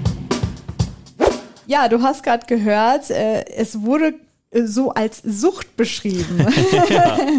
Ja, 1.67 1.89
du 1.89 2.03
hast 2.03 2.23
gerade 2.23 2.47
gehört, 2.47 3.11
äh, 3.11 3.45
es 3.57 3.81
wurde 3.81 4.15
äh, 4.51 4.65
so 4.65 4.91
als 4.91 5.23
Sucht 5.25 5.77
beschrieben. 5.77 6.45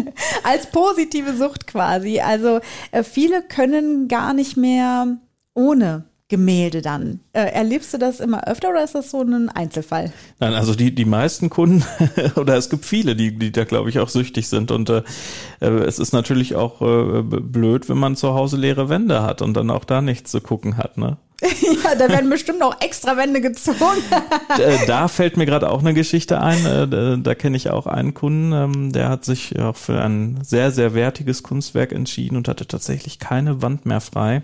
als 0.42 0.66
positive 0.66 1.36
Sucht 1.36 1.66
quasi. 1.66 2.20
Also 2.20 2.60
äh, 2.90 3.04
viele 3.04 3.42
können 3.42 4.08
gar 4.08 4.34
nicht 4.34 4.56
mehr 4.56 5.18
ohne 5.54 6.04
Gemälde 6.32 6.80
dann. 6.80 7.20
Äh, 7.34 7.52
erlebst 7.52 7.92
du 7.92 7.98
das 7.98 8.18
immer 8.18 8.48
öfter 8.48 8.70
oder 8.70 8.82
ist 8.82 8.94
das 8.94 9.10
so 9.10 9.20
ein 9.20 9.50
Einzelfall? 9.50 10.14
Nein, 10.40 10.54
also 10.54 10.74
die, 10.74 10.94
die 10.94 11.04
meisten 11.04 11.50
Kunden 11.50 11.84
oder 12.36 12.56
es 12.56 12.70
gibt 12.70 12.86
viele, 12.86 13.14
die, 13.14 13.38
die 13.38 13.52
da 13.52 13.64
glaube 13.64 13.90
ich 13.90 13.98
auch 13.98 14.08
süchtig 14.08 14.48
sind 14.48 14.70
und 14.70 14.88
äh, 14.88 15.02
äh, 15.60 15.66
es 15.66 15.98
ist 15.98 16.14
natürlich 16.14 16.56
auch 16.56 16.80
äh, 16.80 17.20
blöd, 17.20 17.90
wenn 17.90 17.98
man 17.98 18.16
zu 18.16 18.32
Hause 18.32 18.56
leere 18.56 18.88
Wände 18.88 19.22
hat 19.22 19.42
und 19.42 19.52
dann 19.52 19.70
auch 19.70 19.84
da 19.84 20.00
nichts 20.00 20.30
zu 20.30 20.40
gucken 20.40 20.78
hat, 20.78 20.96
ne? 20.96 21.18
ja, 21.42 21.96
da 21.98 22.08
werden 22.08 22.30
bestimmt 22.30 22.60
noch 22.60 22.80
extra 22.80 23.18
Wände 23.18 23.42
gezogen. 23.42 23.78
Äh, 24.58 24.86
da 24.86 25.08
fällt 25.08 25.38
mir 25.38 25.46
gerade 25.46 25.70
auch 25.70 25.80
eine 25.80 25.94
Geschichte 25.94 26.40
ein. 26.40 26.66
Äh, 26.66 26.86
da, 26.86 27.16
da 27.16 27.34
kenne 27.34 27.56
ich 27.56 27.70
auch 27.70 27.86
einen 27.86 28.12
Kunden, 28.12 28.52
ähm, 28.52 28.92
der 28.92 29.08
hat 29.08 29.24
sich 29.24 29.58
auch 29.58 29.76
für 29.76 30.02
ein 30.02 30.40
sehr, 30.42 30.70
sehr 30.70 30.92
wertiges 30.94 31.42
Kunstwerk 31.42 31.92
entschieden 31.92 32.36
und 32.36 32.48
hatte 32.48 32.66
tatsächlich 32.66 33.18
keine 33.18 33.62
Wand 33.62 33.86
mehr 33.86 34.02
frei 34.02 34.42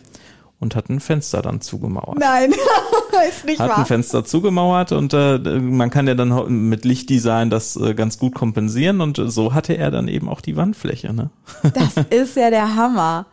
und 0.60 0.74
hat 0.74 0.88
ein 0.88 1.00
Fenster 1.00 1.42
dann 1.42 1.60
zugemauert. 1.60 2.18
Nein, 2.18 2.52
ist 3.28 3.44
nicht 3.44 3.60
hat 3.60 3.70
wahr. 3.70 3.78
ein 3.78 3.86
Fenster 3.86 4.24
zugemauert 4.24 4.92
und 4.92 5.12
äh, 5.14 5.38
man 5.38 5.90
kann 5.90 6.06
ja 6.06 6.14
dann 6.14 6.68
mit 6.68 6.84
Lichtdesign 6.84 7.50
das 7.50 7.76
äh, 7.76 7.94
ganz 7.94 8.18
gut 8.18 8.34
kompensieren 8.34 9.00
und 9.00 9.20
so 9.26 9.54
hatte 9.54 9.76
er 9.76 9.90
dann 9.90 10.08
eben 10.08 10.28
auch 10.28 10.40
die 10.40 10.56
Wandfläche. 10.56 11.12
Ne? 11.12 11.30
Das 11.74 12.04
ist 12.10 12.36
ja 12.36 12.50
der 12.50 12.74
Hammer. 12.74 13.26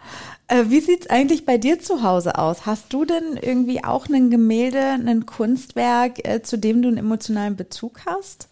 Äh, 0.48 0.66
wie 0.68 0.80
sieht's 0.80 1.10
eigentlich 1.10 1.46
bei 1.46 1.58
dir 1.58 1.80
zu 1.80 2.04
Hause 2.04 2.38
aus? 2.38 2.66
Hast 2.66 2.94
du 2.94 3.06
denn 3.06 3.38
irgendwie 3.42 3.84
auch 3.84 4.08
ein 4.08 4.30
Gemälde, 4.30 4.80
ein 4.80 5.26
Kunstwerk, 5.26 6.28
äh, 6.28 6.44
zu 6.44 6.58
dem 6.58 6.82
du 6.82 6.90
einen 6.90 6.98
emotionalen 6.98 7.56
Bezug 7.56 8.02
hast? 8.06 8.50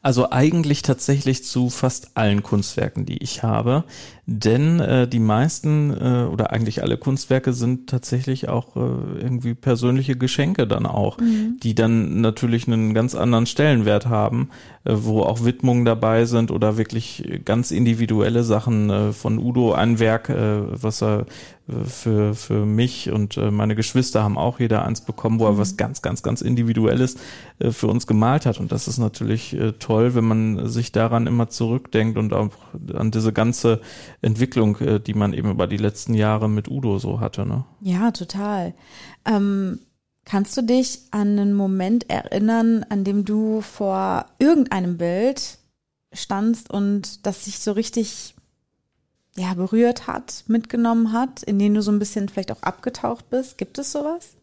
Also 0.00 0.30
eigentlich 0.30 0.82
tatsächlich 0.82 1.44
zu 1.44 1.70
fast 1.70 2.16
allen 2.16 2.42
Kunstwerken, 2.42 3.06
die 3.06 3.22
ich 3.22 3.42
habe. 3.42 3.84
Denn 4.26 4.80
äh, 4.80 5.08
die 5.08 5.18
meisten 5.18 5.90
äh, 5.90 6.26
oder 6.30 6.52
eigentlich 6.52 6.82
alle 6.82 6.96
Kunstwerke 6.96 7.52
sind 7.52 7.88
tatsächlich 7.90 8.48
auch 8.48 8.76
äh, 8.76 8.80
irgendwie 9.20 9.54
persönliche 9.54 10.16
Geschenke 10.16 10.66
dann 10.66 10.86
auch, 10.86 11.18
mhm. 11.18 11.56
die 11.62 11.74
dann 11.74 12.20
natürlich 12.20 12.66
einen 12.66 12.94
ganz 12.94 13.16
anderen 13.16 13.46
Stellenwert 13.46 14.06
haben, 14.06 14.50
äh, 14.84 14.92
wo 14.94 15.22
auch 15.22 15.44
Widmungen 15.44 15.84
dabei 15.84 16.24
sind 16.24 16.52
oder 16.52 16.76
wirklich 16.76 17.40
ganz 17.44 17.72
individuelle 17.72 18.44
Sachen 18.44 18.90
äh, 18.90 19.12
von 19.12 19.38
Udo, 19.38 19.72
ein 19.72 19.98
Werk, 19.98 20.28
äh, 20.28 20.82
was 20.82 21.02
er 21.02 21.26
für, 21.84 22.34
für 22.34 22.64
mich 22.64 23.10
und 23.10 23.36
äh, 23.36 23.50
meine 23.50 23.74
Geschwister 23.74 24.22
haben 24.22 24.38
auch 24.38 24.60
jeder 24.60 24.84
eins 24.84 25.00
bekommen, 25.00 25.40
wo 25.40 25.46
er 25.46 25.52
mhm. 25.52 25.58
was 25.58 25.76
ganz, 25.76 26.02
ganz, 26.02 26.22
ganz 26.22 26.40
Individuelles 26.40 27.16
äh, 27.58 27.70
für 27.70 27.88
uns 27.88 28.06
gemalt 28.06 28.46
hat. 28.46 28.60
Und 28.60 28.72
das 28.72 28.88
ist 28.88 28.98
natürlich 28.98 29.54
äh, 29.54 29.72
toll, 29.72 30.14
wenn 30.14 30.24
man 30.24 30.68
sich 30.68 30.92
daran 30.92 31.26
immer 31.26 31.48
zurückdenkt 31.48 32.18
und 32.18 32.32
auch 32.32 32.50
an 32.94 33.10
diese 33.10 33.32
ganze 33.32 33.80
Entwicklung, 34.20 34.78
die 35.06 35.14
man 35.14 35.32
eben 35.32 35.50
über 35.50 35.66
die 35.66 35.76
letzten 35.76 36.14
Jahre 36.14 36.48
mit 36.48 36.68
Udo 36.68 36.98
so 36.98 37.20
hatte. 37.20 37.46
Ne? 37.46 37.64
Ja, 37.80 38.10
total. 38.10 38.74
Ähm, 39.24 39.80
kannst 40.24 40.56
du 40.56 40.62
dich 40.62 41.00
an 41.10 41.38
einen 41.38 41.54
Moment 41.54 42.08
erinnern, 42.08 42.84
an 42.88 43.04
dem 43.04 43.24
du 43.24 43.60
vor 43.60 44.26
irgendeinem 44.38 44.98
Bild 44.98 45.58
standst 46.12 46.70
und 46.70 47.26
das 47.26 47.44
sich 47.44 47.58
so 47.58 47.72
richtig 47.72 48.34
ja, 49.36 49.54
berührt 49.54 50.06
hat, 50.06 50.44
mitgenommen 50.46 51.12
hat, 51.12 51.42
in 51.42 51.58
dem 51.58 51.74
du 51.74 51.82
so 51.82 51.90
ein 51.90 51.98
bisschen 51.98 52.28
vielleicht 52.28 52.52
auch 52.52 52.62
abgetaucht 52.62 53.30
bist? 53.30 53.58
Gibt 53.58 53.78
es 53.78 53.92
sowas? 53.92 54.36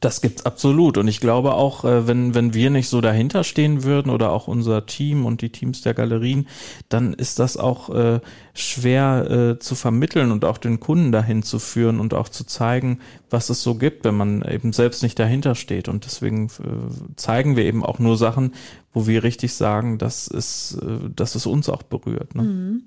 Das 0.00 0.20
gibt's 0.20 0.44
absolut. 0.44 0.98
Und 0.98 1.08
ich 1.08 1.20
glaube 1.20 1.54
auch, 1.54 1.84
äh, 1.84 2.06
wenn, 2.06 2.34
wenn 2.34 2.54
wir 2.54 2.70
nicht 2.70 2.88
so 2.88 3.00
dahinter 3.00 3.44
stehen 3.44 3.84
würden 3.84 4.10
oder 4.10 4.30
auch 4.32 4.48
unser 4.48 4.86
Team 4.86 5.24
und 5.24 5.40
die 5.40 5.50
Teams 5.50 5.82
der 5.82 5.94
Galerien, 5.94 6.48
dann 6.88 7.14
ist 7.14 7.38
das 7.38 7.56
auch 7.56 7.88
äh, 7.90 8.20
schwer 8.54 9.30
äh, 9.30 9.58
zu 9.58 9.74
vermitteln 9.74 10.32
und 10.32 10.44
auch 10.44 10.58
den 10.58 10.80
Kunden 10.80 11.12
dahin 11.12 11.42
zu 11.42 11.58
führen 11.58 12.00
und 12.00 12.14
auch 12.14 12.28
zu 12.28 12.44
zeigen, 12.44 12.98
was 13.30 13.48
es 13.48 13.62
so 13.62 13.76
gibt, 13.76 14.04
wenn 14.04 14.16
man 14.16 14.42
eben 14.42 14.72
selbst 14.72 15.02
nicht 15.02 15.18
dahinter 15.18 15.54
steht. 15.54 15.88
Und 15.88 16.04
deswegen 16.04 16.46
äh, 16.46 17.14
zeigen 17.16 17.56
wir 17.56 17.64
eben 17.64 17.84
auch 17.84 17.98
nur 17.98 18.16
Sachen, 18.16 18.52
wo 18.92 19.06
wir 19.06 19.22
richtig 19.22 19.54
sagen, 19.54 19.98
dass 19.98 20.28
es, 20.28 20.78
äh, 20.82 21.08
dass 21.14 21.34
es 21.34 21.46
uns 21.46 21.68
auch 21.68 21.82
berührt. 21.82 22.34
Ne? 22.34 22.80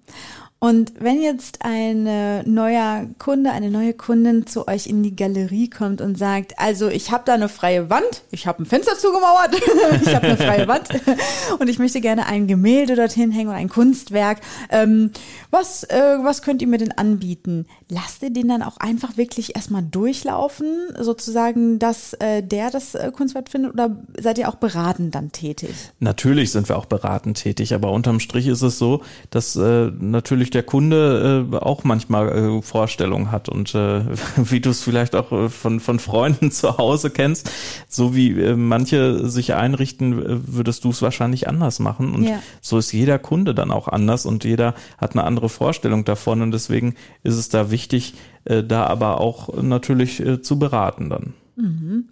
Und 0.60 0.94
wenn 1.00 1.22
jetzt 1.22 1.60
ein 1.62 2.04
neuer 2.52 3.06
Kunde, 3.20 3.52
eine 3.52 3.70
neue 3.70 3.94
Kundin 3.94 4.48
zu 4.48 4.68
euch 4.68 4.88
in 4.88 5.04
die 5.04 5.16
Galerie 5.16 5.70
kommt 5.70 6.02
und 6.02 6.18
sagt, 6.18 6.58
also 6.58 6.88
ich 6.88 7.12
habe 7.12 7.24
da 7.26 7.34
eine 7.34 7.50
freie 7.50 7.90
Wand, 7.90 8.24
ich 8.32 8.48
habe 8.48 8.64
ein 8.64 8.66
Fenster 8.66 8.98
zugemauert, 8.98 9.56
ich 10.02 10.16
habe 10.16 10.28
eine 10.28 10.38
freie 10.38 10.68
Wand 10.68 10.90
und 11.60 11.68
ich 11.68 11.78
möchte 11.78 12.02
gerne 12.02 12.26
ein 12.26 12.48
Gemälde 12.48 12.96
dorthin 12.96 13.32
hängen 13.32 13.50
oder 13.50 13.58
ein 13.58 13.70
Kunstwerk, 13.70 14.40
ähm, 14.72 15.12
was, 15.52 15.84
äh, 15.84 16.18
was 16.22 16.42
könnt 16.42 16.62
ihr 16.62 16.68
mir 16.68 16.78
denn 16.78 16.92
anbieten? 16.92 17.66
Lasst 17.90 18.24
ihr 18.24 18.30
den 18.30 18.48
dann 18.48 18.62
auch 18.62 18.78
einfach 18.78 19.18
wirklich 19.18 19.56
erstmal 19.56 19.84
durchlaufen, 19.84 20.68
sozusagen, 21.00 21.80
dass 21.80 22.14
äh, 22.14 22.42
der 22.42 22.72
das 22.72 22.96
äh, 22.96 23.12
Kunstwerk 23.16 23.50
findet 23.50 23.74
oder 23.74 23.96
seid 24.20 24.38
ihr 24.38 24.50
auch 24.50 24.56
beratend 24.56 25.16
dann 25.16 25.32
tätig? 25.32 25.70
Natürlich 26.00 26.52
sind 26.52 26.68
wir 26.68 26.78
auch 26.78 26.88
beratend 26.88 27.38
tätig, 27.38 27.74
aber 27.74 27.92
unterm 27.92 28.20
Strich 28.20 28.48
ist 28.48 28.64
es 28.64 28.78
so, 28.78 29.02
dass 29.30 29.56
äh, 29.56 29.92
natürlich 30.00 30.50
der 30.56 30.64
Kunde 30.64 31.48
äh, 31.52 31.56
auch 31.58 31.84
manchmal 31.84 32.30
äh, 32.30 32.62
Vorstellungen 32.62 33.32
hat 33.32 33.50
und 33.50 33.76
äh, 33.76 34.02
wie 34.38 34.60
du 34.60 34.72
es 34.72 34.82
vielleicht 34.82 35.16
auch 35.16 35.32
äh, 35.32 35.50
von, 35.50 35.80
von 35.80 36.00
Freunden 36.00 36.50
zu 36.52 36.78
Hause 36.78 37.12
kennst, 37.12 37.52
so 37.88 38.16
wie 38.16 38.32
äh, 38.32 38.56
manche 38.56 39.30
sich 39.30 39.54
einrichten, 39.54 40.44
würdest 40.48 40.84
du 40.84 40.90
es 40.90 41.02
wahrscheinlich 41.02 41.48
anders 41.48 41.80
machen 41.80 42.16
und 42.16 42.24
ja. 42.24 42.40
so 42.62 42.78
ist 42.78 42.92
jeder 42.92 43.20
Kunde 43.20 43.54
dann 43.54 43.72
auch 43.72 43.88
anders 43.88 44.26
und 44.26 44.44
jeder 44.44 44.74
hat 44.98 45.12
eine 45.12 45.26
andere 45.26 45.50
Vorstellung 45.50 46.06
davon 46.06 46.42
und 46.42 46.52
deswegen 46.52 46.96
ist 47.24 47.36
es 47.36 47.50
da 47.50 47.70
wichtig, 47.70 48.16
äh, 48.46 48.64
da 48.64 48.86
aber 48.88 49.20
auch 49.20 49.62
natürlich 49.62 50.20
äh, 50.20 50.42
zu 50.42 50.58
beraten 50.58 51.10
dann. 51.10 51.34
Mhm. 51.56 52.06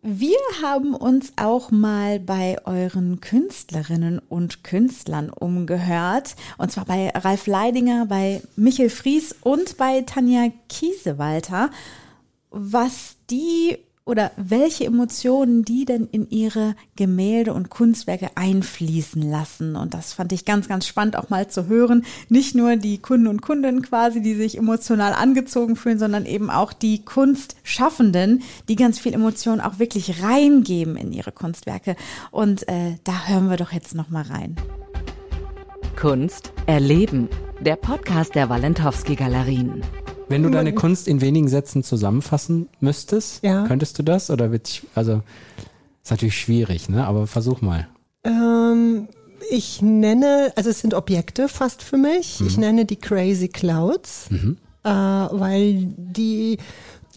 Wir 0.00 0.36
haben 0.62 0.94
uns 0.94 1.32
auch 1.36 1.72
mal 1.72 2.20
bei 2.20 2.56
euren 2.64 3.20
Künstlerinnen 3.20 4.20
und 4.20 4.62
Künstlern 4.62 5.28
umgehört. 5.28 6.36
Und 6.56 6.70
zwar 6.70 6.84
bei 6.84 7.10
Ralf 7.10 7.48
Leidinger, 7.48 8.06
bei 8.06 8.40
Michel 8.54 8.90
Fries 8.90 9.34
und 9.42 9.76
bei 9.76 10.02
Tanja 10.02 10.52
Kiesewalter, 10.68 11.70
was 12.50 13.16
die 13.28 13.78
oder 14.08 14.30
welche 14.38 14.86
Emotionen 14.86 15.64
die 15.64 15.84
denn 15.84 16.08
in 16.10 16.30
ihre 16.30 16.74
Gemälde 16.96 17.52
und 17.52 17.68
Kunstwerke 17.68 18.30
einfließen 18.36 19.20
lassen. 19.20 19.76
Und 19.76 19.92
das 19.92 20.14
fand 20.14 20.32
ich 20.32 20.46
ganz, 20.46 20.66
ganz 20.66 20.86
spannend 20.86 21.14
auch 21.14 21.28
mal 21.28 21.48
zu 21.48 21.66
hören. 21.66 22.06
Nicht 22.30 22.54
nur 22.54 22.76
die 22.76 22.98
Kunden 22.98 23.26
und 23.26 23.42
Kundinnen 23.42 23.82
quasi, 23.82 24.22
die 24.22 24.34
sich 24.34 24.56
emotional 24.56 25.12
angezogen 25.12 25.76
fühlen, 25.76 25.98
sondern 25.98 26.24
eben 26.24 26.48
auch 26.48 26.72
die 26.72 27.04
Kunstschaffenden, 27.04 28.42
die 28.70 28.76
ganz 28.76 28.98
viel 28.98 29.12
Emotionen 29.12 29.60
auch 29.60 29.78
wirklich 29.78 30.22
reingeben 30.22 30.96
in 30.96 31.12
ihre 31.12 31.30
Kunstwerke. 31.30 31.94
Und 32.30 32.66
äh, 32.66 32.96
da 33.04 33.26
hören 33.26 33.50
wir 33.50 33.58
doch 33.58 33.72
jetzt 33.72 33.94
noch 33.94 34.08
mal 34.08 34.22
rein. 34.22 34.56
Kunst 36.00 36.54
erleben. 36.66 37.28
Der 37.60 37.76
Podcast 37.76 38.34
der 38.34 38.48
Walentowski 38.48 39.16
Galerien. 39.16 39.82
Wenn 40.28 40.42
du 40.42 40.50
deine 40.50 40.72
Kunst 40.74 41.08
in 41.08 41.20
wenigen 41.20 41.48
Sätzen 41.48 41.82
zusammenfassen 41.82 42.68
müsstest, 42.80 43.42
ja. 43.42 43.66
könntest 43.66 43.98
du 43.98 44.02
das? 44.02 44.30
Oder 44.30 44.52
wird 44.52 44.68
ich, 44.68 44.82
also 44.94 45.22
ist 46.02 46.10
natürlich 46.10 46.38
schwierig, 46.38 46.88
ne? 46.88 47.06
Aber 47.06 47.26
versuch 47.26 47.60
mal. 47.60 47.88
Ähm, 48.24 49.08
ich 49.50 49.82
nenne, 49.82 50.52
also 50.56 50.70
es 50.70 50.80
sind 50.80 50.94
Objekte 50.94 51.48
fast 51.48 51.82
für 51.82 51.96
mich. 51.96 52.40
Mhm. 52.40 52.46
Ich 52.46 52.56
nenne 52.58 52.84
die 52.84 52.96
Crazy 52.96 53.48
Clouds, 53.48 54.26
mhm. 54.30 54.56
äh, 54.84 54.88
weil 54.90 55.86
die 55.96 56.58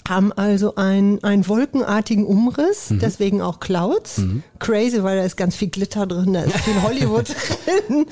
haben 0.08 0.32
also 0.34 0.76
einen, 0.76 1.24
einen 1.24 1.48
wolkenartigen 1.48 2.26
Umriss, 2.26 2.90
mhm. 2.90 3.00
deswegen 3.00 3.42
auch 3.42 3.60
Clouds. 3.60 4.20
Mhm. 4.20 4.44
Crazy, 4.60 5.04
weil 5.04 5.18
da 5.18 5.24
ist 5.24 5.38
ganz 5.38 5.56
viel 5.56 5.70
Glitter 5.70 6.08
drin, 6.08 6.34
da 6.34 6.42
ist 6.42 6.58
viel 6.58 6.82
Hollywood 6.84 7.30
drin. 7.30 8.06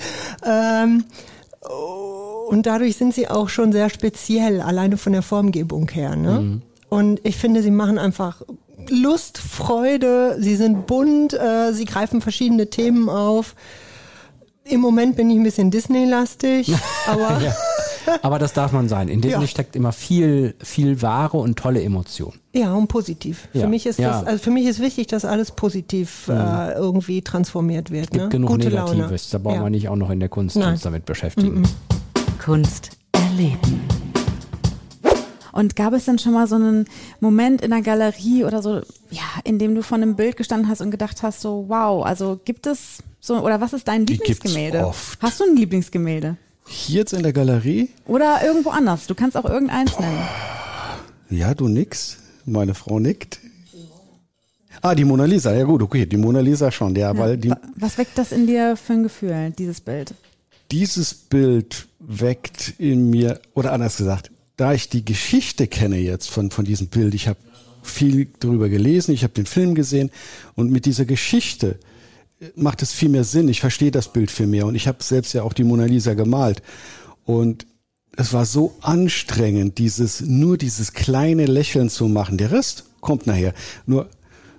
Ähm, 0.45 1.03
und 2.49 2.65
dadurch 2.65 2.97
sind 2.97 3.13
sie 3.13 3.27
auch 3.27 3.47
schon 3.47 3.71
sehr 3.71 3.91
speziell, 3.91 4.59
alleine 4.61 4.97
von 4.97 5.13
der 5.13 5.21
Formgebung 5.21 5.87
her. 5.89 6.15
Ne? 6.15 6.39
Mhm. 6.39 6.61
Und 6.89 7.21
ich 7.23 7.37
finde, 7.37 7.61
sie 7.61 7.69
machen 7.69 7.99
einfach 7.99 8.41
Lust, 8.89 9.37
Freude, 9.37 10.35
sie 10.39 10.55
sind 10.55 10.87
bunt, 10.87 11.33
äh, 11.33 11.71
sie 11.73 11.85
greifen 11.85 12.21
verschiedene 12.21 12.67
Themen 12.71 13.07
auf. 13.07 13.55
Im 14.63 14.81
Moment 14.81 15.15
bin 15.15 15.29
ich 15.29 15.37
ein 15.37 15.43
bisschen 15.43 15.69
Disney-lastig, 15.69 16.73
aber. 17.07 17.39
ja. 17.43 17.55
Aber 18.23 18.39
das 18.39 18.53
darf 18.53 18.71
man 18.71 18.89
sein. 18.89 19.09
In 19.09 19.21
Disney 19.21 19.41
ja. 19.41 19.47
steckt 19.47 19.75
immer 19.75 19.91
viel, 19.91 20.55
viel 20.63 21.03
wahre 21.03 21.37
und 21.37 21.59
tolle 21.59 21.83
Emotion. 21.83 22.33
Ja, 22.53 22.73
und 22.73 22.87
positiv. 22.87 23.47
Ja. 23.53 23.61
Für 23.61 23.67
mich 23.67 23.85
ist 23.85 23.99
das, 23.99 24.25
also 24.25 24.41
für 24.41 24.49
mich 24.49 24.65
ist 24.65 24.79
wichtig, 24.79 25.05
dass 25.05 25.25
alles 25.25 25.51
positiv 25.51 26.27
mhm. 26.27 26.33
äh, 26.35 26.71
irgendwie 26.73 27.21
transformiert 27.21 27.91
wird. 27.91 28.05
Es 28.05 28.09
gibt 28.09 28.23
ne? 28.23 28.29
genug 28.29 28.49
Gute 28.49 28.69
Negatives. 28.69 29.31
Laune. 29.31 29.43
Da 29.43 29.49
brauchen 29.49 29.63
wir 29.65 29.69
nicht 29.69 29.89
auch 29.89 29.95
noch 29.95 30.09
in 30.09 30.19
der 30.19 30.29
Kunst 30.29 30.55
Nein. 30.55 30.73
uns 30.73 30.81
damit 30.81 31.05
beschäftigen. 31.05 31.59
Mhm. 31.59 31.98
Kunst 32.39 32.91
erleben. 33.11 33.81
Und 35.51 35.75
gab 35.75 35.93
es 35.93 36.05
dann 36.05 36.19
schon 36.19 36.33
mal 36.33 36.47
so 36.47 36.55
einen 36.55 36.85
Moment 37.19 37.61
in 37.61 37.71
der 37.71 37.81
Galerie 37.81 38.45
oder 38.45 38.61
so, 38.61 38.81
ja, 39.11 39.23
in 39.43 39.59
dem 39.59 39.75
du 39.75 39.83
vor 39.83 39.97
einem 39.97 40.15
Bild 40.15 40.37
gestanden 40.37 40.69
hast 40.69 40.81
und 40.81 40.89
gedacht 40.89 41.21
hast, 41.21 41.41
so, 41.41 41.65
wow, 41.67 42.05
also 42.05 42.39
gibt 42.45 42.65
es 42.65 43.03
so, 43.19 43.43
oder 43.43 43.59
was 43.59 43.73
ist 43.73 43.87
dein 43.87 44.05
Lieblingsgemälde? 44.05 44.85
Oft. 44.85 45.21
Hast 45.21 45.39
du 45.39 45.43
ein 45.43 45.55
Lieblingsgemälde? 45.55 46.37
Hier 46.65 46.99
jetzt 46.99 47.13
in 47.13 47.23
der 47.23 47.33
Galerie? 47.33 47.89
Oder 48.07 48.39
irgendwo 48.43 48.69
anders. 48.69 49.07
Du 49.07 49.15
kannst 49.15 49.35
auch 49.35 49.45
irgendeins 49.45 49.99
nennen. 49.99 50.21
Ja, 51.29 51.53
du 51.53 51.67
nix. 51.67 52.17
Meine 52.45 52.73
Frau 52.73 52.99
nickt. 52.99 53.39
Ah, 54.81 54.95
die 54.95 55.03
Mona 55.03 55.25
Lisa. 55.25 55.53
Ja 55.53 55.65
gut, 55.65 55.81
okay, 55.81 56.05
die 56.05 56.17
Mona 56.17 56.39
Lisa 56.39 56.71
schon. 56.71 56.95
Ja, 56.95 57.11
ja, 57.11 57.17
weil 57.17 57.37
die, 57.37 57.53
was 57.75 57.97
weckt 57.97 58.17
das 58.17 58.31
in 58.31 58.47
dir 58.47 58.77
für 58.77 58.93
ein 58.93 59.03
Gefühl, 59.03 59.53
dieses 59.57 59.81
Bild? 59.81 60.13
Dieses 60.71 61.13
Bild 61.13 61.87
weckt 61.99 62.73
in 62.77 63.09
mir, 63.09 63.41
oder 63.53 63.73
anders 63.73 63.97
gesagt, 63.97 64.31
da 64.55 64.73
ich 64.73 64.89
die 64.89 65.05
Geschichte 65.05 65.67
kenne 65.67 65.97
jetzt 65.97 66.29
von, 66.29 66.51
von 66.51 66.65
diesem 66.65 66.87
Bild, 66.87 67.13
ich 67.13 67.27
habe 67.27 67.39
viel 67.81 68.27
darüber 68.39 68.69
gelesen, 68.69 69.13
ich 69.13 69.23
habe 69.23 69.33
den 69.33 69.45
Film 69.45 69.73
gesehen 69.73 70.11
und 70.55 70.71
mit 70.71 70.85
dieser 70.85 71.05
Geschichte 71.05 71.79
macht 72.55 72.81
es 72.81 72.91
viel 72.91 73.09
mehr 73.09 73.23
Sinn. 73.23 73.47
Ich 73.47 73.61
verstehe 73.61 73.91
das 73.91 74.11
Bild 74.11 74.31
viel 74.31 74.47
mehr 74.47 74.65
und 74.65 74.75
ich 74.75 74.87
habe 74.87 75.03
selbst 75.03 75.33
ja 75.33 75.43
auch 75.43 75.53
die 75.53 75.63
Mona 75.63 75.85
Lisa 75.85 76.13
gemalt 76.13 76.61
und 77.25 77.65
es 78.15 78.33
war 78.33 78.45
so 78.45 78.75
anstrengend, 78.81 79.77
dieses, 79.77 80.21
nur 80.21 80.57
dieses 80.57 80.93
kleine 80.93 81.45
Lächeln 81.45 81.89
zu 81.89 82.07
machen. 82.07 82.37
Der 82.37 82.51
Rest 82.51 82.83
kommt 82.99 83.27
nachher. 83.27 83.53
Nur, 83.85 84.09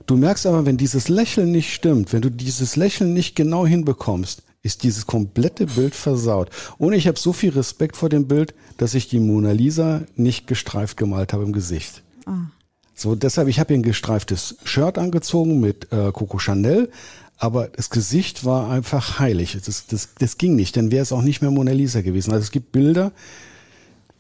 du 0.07 0.17
merkst 0.17 0.47
aber, 0.47 0.65
wenn 0.65 0.79
dieses 0.79 1.09
Lächeln 1.09 1.53
nicht 1.53 1.75
stimmt, 1.75 2.13
wenn 2.13 2.23
du 2.23 2.31
dieses 2.31 2.77
Lächeln 2.77 3.13
nicht 3.13 3.37
genau 3.37 3.67
hinbekommst, 3.67 4.43
ist 4.63 4.83
dieses 4.83 5.07
komplette 5.07 5.67
Bild 5.67 5.95
versaut. 5.95 6.51
Und 6.79 6.93
ich 6.93 7.07
habe 7.09 7.19
so 7.19 7.33
viel 7.33 7.51
Respekt 7.51 7.97
vor 7.97 8.09
dem 8.09 8.29
Bild, 8.29 8.55
dass 8.77 8.95
ich 8.95 9.09
die 9.09 9.21
Mona 9.21 9.53
Lisa 9.53 10.03
nicht 10.17 10.47
gestreift 10.47 10.97
gemalt 10.97 11.33
habe 11.33 11.45
im 11.45 11.53
Gesicht. 11.53 12.03
Ah. 12.27 12.51
So, 12.95 13.15
deshalb, 13.15 13.49
ich 13.49 13.59
habe 13.59 13.73
ihr 13.73 13.79
ein 13.79 13.83
gestreiftes 13.83 14.57
Shirt 14.65 14.99
angezogen 14.99 15.61
mit 15.61 15.91
äh, 15.91 16.13
Coco 16.13 16.39
Chanel, 16.39 16.91
aber 17.39 17.69
das 17.69 17.89
Gesicht 17.89 18.45
war 18.45 18.71
einfach 18.71 19.19
heilig. 19.19 19.57
Das, 19.65 19.87
das, 19.87 20.11
das 20.19 20.37
ging 20.37 20.55
nicht, 20.55 20.77
dann 20.77 20.91
wäre 20.91 21.03
es 21.03 21.13
auch 21.13 21.23
nicht 21.23 21.41
mehr 21.41 21.51
Mona 21.51 21.73
Lisa 21.73 22.03
gewesen. 22.03 22.33
Also 22.33 22.43
es 22.45 22.51
gibt 22.51 22.73
Bilder, 22.73 23.13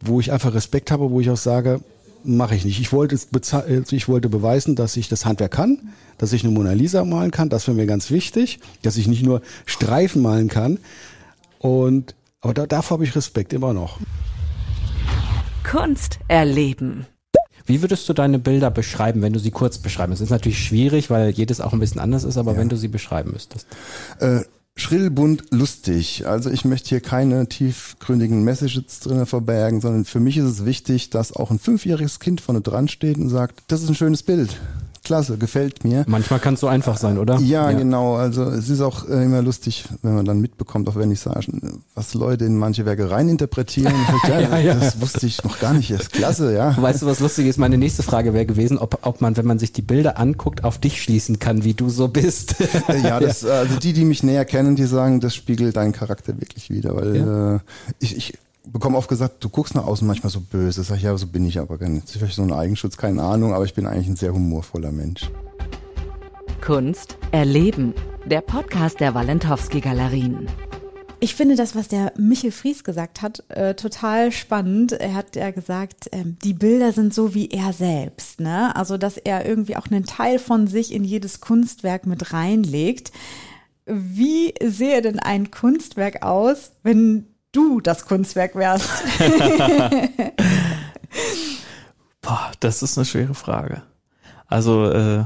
wo 0.00 0.20
ich 0.20 0.32
einfach 0.32 0.54
Respekt 0.54 0.90
habe, 0.90 1.10
wo 1.10 1.20
ich 1.20 1.28
auch 1.28 1.36
sage, 1.36 1.82
mache 2.24 2.54
ich 2.54 2.64
nicht. 2.64 2.80
Ich 2.80 2.92
wollte, 2.92 3.18
ich 3.90 4.08
wollte 4.08 4.28
beweisen, 4.28 4.76
dass 4.76 4.96
ich 4.96 5.08
das 5.08 5.24
Handwerk 5.24 5.52
kann, 5.52 5.90
dass 6.18 6.32
ich 6.32 6.44
eine 6.44 6.52
Mona 6.52 6.72
Lisa 6.72 7.04
malen 7.04 7.30
kann. 7.30 7.48
Das 7.48 7.66
wäre 7.66 7.76
mir 7.76 7.86
ganz 7.86 8.10
wichtig, 8.10 8.60
dass 8.82 8.96
ich 8.96 9.08
nicht 9.08 9.24
nur 9.24 9.42
Streifen 9.66 10.22
malen 10.22 10.48
kann. 10.48 10.78
Und 11.58 12.14
aber 12.40 12.54
da, 12.54 12.66
davor 12.66 12.96
habe 12.96 13.04
ich 13.04 13.14
Respekt 13.14 13.52
immer 13.52 13.72
noch. 13.74 13.98
Kunst 15.62 16.18
erleben. 16.28 17.06
Wie 17.66 17.82
würdest 17.82 18.08
du 18.08 18.14
deine 18.14 18.38
Bilder 18.38 18.70
beschreiben, 18.70 19.22
wenn 19.22 19.32
du 19.32 19.38
sie 19.38 19.50
kurz 19.50 19.78
beschreiben? 19.78 20.12
Es 20.12 20.20
ist 20.20 20.30
natürlich 20.30 20.64
schwierig, 20.64 21.10
weil 21.10 21.30
jedes 21.30 21.60
auch 21.60 21.72
ein 21.72 21.78
bisschen 21.78 22.00
anders 22.00 22.24
ist, 22.24 22.36
aber 22.36 22.52
ja. 22.52 22.58
wenn 22.58 22.68
du 22.68 22.76
sie 22.76 22.88
beschreiben 22.88 23.32
müsstest. 23.32 23.66
Äh, 24.18 24.40
schrill, 24.80 25.10
bunt, 25.10 25.44
lustig. 25.50 26.26
Also 26.26 26.50
ich 26.50 26.64
möchte 26.64 26.88
hier 26.88 27.00
keine 27.00 27.48
tiefgründigen 27.48 28.42
Messages 28.42 29.00
drin 29.00 29.26
verbergen, 29.26 29.80
sondern 29.80 30.04
für 30.04 30.20
mich 30.20 30.36
ist 30.36 30.46
es 30.46 30.64
wichtig, 30.64 31.10
dass 31.10 31.32
auch 31.32 31.50
ein 31.50 31.58
fünfjähriges 31.58 32.20
Kind 32.20 32.40
vorne 32.40 32.60
dran 32.60 32.88
steht 32.88 33.18
und 33.18 33.28
sagt, 33.28 33.62
das 33.68 33.82
ist 33.82 33.88
ein 33.88 33.94
schönes 33.94 34.22
Bild 34.22 34.58
klasse, 35.02 35.38
gefällt 35.38 35.84
mir. 35.84 36.04
Manchmal 36.06 36.40
kann 36.40 36.54
es 36.54 36.60
so 36.60 36.66
einfach 36.66 36.96
sein, 36.96 37.18
oder? 37.18 37.38
Ja, 37.38 37.70
ja, 37.70 37.78
genau. 37.78 38.16
Also 38.16 38.44
es 38.44 38.68
ist 38.68 38.80
auch 38.80 39.08
äh, 39.08 39.24
immer 39.24 39.42
lustig, 39.42 39.84
wenn 40.02 40.14
man 40.14 40.24
dann 40.24 40.40
mitbekommt, 40.40 40.88
auch 40.88 40.96
wenn 40.96 41.10
ich 41.10 41.20
sage, 41.20 41.46
was 41.94 42.14
Leute 42.14 42.44
in 42.44 42.56
manche 42.56 42.84
Werke 42.84 43.10
reininterpretieren. 43.10 43.94
ja, 44.28 44.40
ja, 44.40 44.58
ja, 44.58 44.74
Das 44.74 45.00
wusste 45.00 45.26
ich 45.26 45.42
noch 45.42 45.58
gar 45.58 45.72
nicht. 45.72 45.90
Das 45.90 46.02
ist 46.02 46.12
klasse, 46.12 46.54
ja. 46.54 46.80
Weißt 46.80 47.02
du, 47.02 47.06
was 47.06 47.20
lustig 47.20 47.46
ist? 47.46 47.58
Meine 47.58 47.78
nächste 47.78 48.02
Frage 48.02 48.34
wäre 48.34 48.46
gewesen, 48.46 48.78
ob, 48.78 48.98
ob 49.02 49.20
man, 49.20 49.36
wenn 49.36 49.46
man 49.46 49.58
sich 49.58 49.72
die 49.72 49.82
Bilder 49.82 50.18
anguckt, 50.18 50.64
auf 50.64 50.78
dich 50.78 51.02
schließen 51.02 51.38
kann, 51.38 51.64
wie 51.64 51.74
du 51.74 51.88
so 51.88 52.08
bist. 52.08 52.56
ja, 53.02 53.20
das, 53.20 53.44
also 53.44 53.76
die, 53.76 53.92
die 53.92 54.04
mich 54.04 54.22
näher 54.22 54.44
kennen, 54.44 54.76
die 54.76 54.84
sagen, 54.84 55.20
das 55.20 55.34
spiegelt 55.34 55.76
deinen 55.76 55.92
Charakter 55.92 56.38
wirklich 56.40 56.70
wieder, 56.70 56.94
weil 56.94 57.16
äh, 57.16 57.58
ich, 57.98 58.16
ich 58.16 58.34
bekomme 58.66 58.96
oft 58.96 59.08
gesagt, 59.08 59.42
du 59.42 59.48
guckst 59.48 59.74
nach 59.74 59.86
außen 59.86 60.06
manchmal 60.06 60.30
so 60.30 60.40
böse. 60.40 60.82
Sag 60.82 60.96
ich, 60.96 61.02
ja, 61.02 61.16
so 61.16 61.26
bin 61.26 61.46
ich 61.46 61.58
aber 61.58 61.78
gar 61.78 61.88
nicht. 61.88 62.04
Das 62.04 62.12
ist 62.12 62.18
vielleicht 62.18 62.36
so 62.36 62.42
ein 62.42 62.52
Eigenschutz, 62.52 62.96
keine 62.96 63.22
Ahnung, 63.22 63.54
aber 63.54 63.64
ich 63.64 63.74
bin 63.74 63.86
eigentlich 63.86 64.08
ein 64.08 64.16
sehr 64.16 64.32
humorvoller 64.32 64.92
Mensch. 64.92 65.30
Kunst 66.60 67.16
erleben. 67.32 67.94
Der 68.26 68.42
Podcast 68.42 69.00
der 69.00 69.14
Walentowski 69.14 69.80
Galerien. 69.80 70.46
Ich 71.22 71.34
finde 71.34 71.54
das, 71.54 71.74
was 71.74 71.88
der 71.88 72.14
Michel 72.16 72.50
Fries 72.50 72.82
gesagt 72.82 73.20
hat, 73.20 73.44
äh, 73.50 73.74
total 73.74 74.32
spannend. 74.32 74.92
Er 74.92 75.14
hat 75.14 75.36
ja 75.36 75.50
gesagt, 75.50 76.12
äh, 76.12 76.24
die 76.24 76.54
Bilder 76.54 76.92
sind 76.92 77.12
so 77.12 77.34
wie 77.34 77.50
er 77.50 77.74
selbst, 77.74 78.40
ne? 78.40 78.74
Also, 78.74 78.96
dass 78.96 79.18
er 79.18 79.44
irgendwie 79.44 79.76
auch 79.76 79.86
einen 79.86 80.06
Teil 80.06 80.38
von 80.38 80.66
sich 80.66 80.94
in 80.94 81.04
jedes 81.04 81.40
Kunstwerk 81.40 82.06
mit 82.06 82.32
reinlegt. 82.32 83.12
Wie 83.84 84.54
sehe 84.62 85.02
denn 85.02 85.18
ein 85.18 85.50
Kunstwerk 85.50 86.22
aus, 86.22 86.72
wenn 86.82 87.26
du 87.52 87.80
das 87.80 88.06
Kunstwerk 88.06 88.54
wärst? 88.54 88.88
Boah, 92.22 92.52
das 92.60 92.82
ist 92.82 92.98
eine 92.98 93.04
schwere 93.04 93.34
Frage. 93.34 93.82
Also 94.46 94.90
äh, 94.90 95.24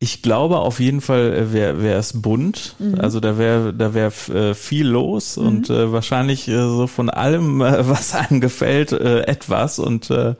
ich 0.00 0.22
glaube 0.22 0.58
auf 0.58 0.80
jeden 0.80 1.00
Fall 1.00 1.32
äh, 1.32 1.52
wäre 1.52 1.82
wär 1.82 1.98
es 1.98 2.20
bunt. 2.20 2.76
Mhm. 2.78 3.00
Also 3.00 3.20
da 3.20 3.36
wäre 3.38 3.74
da 3.74 3.94
wäre 3.94 4.12
äh, 4.32 4.54
viel 4.54 4.86
los 4.86 5.36
mhm. 5.36 5.46
und 5.46 5.70
äh, 5.70 5.92
wahrscheinlich 5.92 6.46
äh, 6.48 6.54
so 6.54 6.86
von 6.86 7.10
allem, 7.10 7.60
äh, 7.60 7.88
was 7.88 8.14
einem 8.14 8.40
gefällt, 8.40 8.92
äh, 8.92 9.22
etwas 9.22 9.78
und 9.78 10.10
äh, 10.10 10.34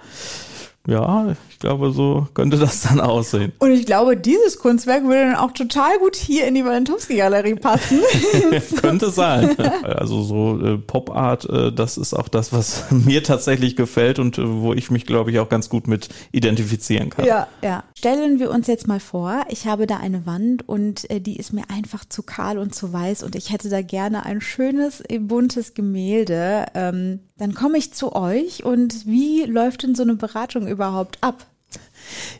ja, 0.86 1.34
ich 1.58 1.62
glaube, 1.62 1.90
so 1.90 2.28
könnte 2.34 2.56
das 2.56 2.82
dann 2.82 3.00
aussehen. 3.00 3.52
Und 3.58 3.72
ich 3.72 3.84
glaube, 3.84 4.16
dieses 4.16 4.60
Kunstwerk 4.60 5.02
würde 5.02 5.22
dann 5.22 5.34
auch 5.34 5.50
total 5.50 5.98
gut 5.98 6.14
hier 6.14 6.46
in 6.46 6.54
die 6.54 6.64
Walentowski-Galerie 6.64 7.56
passen. 7.56 7.98
könnte 8.80 9.10
sein. 9.10 9.58
Also 9.82 10.22
so 10.22 10.64
äh, 10.64 10.78
Pop-Art, 10.78 11.50
äh, 11.50 11.72
das 11.72 11.98
ist 11.98 12.14
auch 12.14 12.28
das, 12.28 12.52
was 12.52 12.84
mir 12.90 13.24
tatsächlich 13.24 13.74
gefällt 13.74 14.20
und 14.20 14.38
äh, 14.38 14.44
wo 14.46 14.72
ich 14.72 14.92
mich, 14.92 15.04
glaube 15.04 15.32
ich, 15.32 15.40
auch 15.40 15.48
ganz 15.48 15.68
gut 15.68 15.88
mit 15.88 16.10
identifizieren 16.30 17.10
kann. 17.10 17.24
Ja, 17.24 17.48
ja. 17.60 17.82
Stellen 17.98 18.38
wir 18.38 18.52
uns 18.52 18.68
jetzt 18.68 18.86
mal 18.86 19.00
vor, 19.00 19.42
ich 19.48 19.66
habe 19.66 19.88
da 19.88 19.96
eine 19.96 20.26
Wand 20.26 20.68
und 20.68 21.10
äh, 21.10 21.20
die 21.20 21.38
ist 21.38 21.52
mir 21.52 21.64
einfach 21.74 22.04
zu 22.04 22.22
kahl 22.22 22.58
und 22.58 22.72
zu 22.72 22.92
weiß 22.92 23.24
und 23.24 23.34
ich 23.34 23.50
hätte 23.50 23.68
da 23.68 23.82
gerne 23.82 24.24
ein 24.24 24.40
schönes, 24.40 25.02
buntes 25.18 25.74
Gemälde. 25.74 26.66
Ähm, 26.74 27.18
dann 27.36 27.54
komme 27.54 27.78
ich 27.78 27.92
zu 27.94 28.14
euch 28.14 28.64
und 28.64 29.06
wie 29.06 29.42
läuft 29.42 29.82
denn 29.82 29.96
so 29.96 30.04
eine 30.04 30.14
Beratung 30.14 30.68
überhaupt 30.68 31.18
ab? 31.20 31.47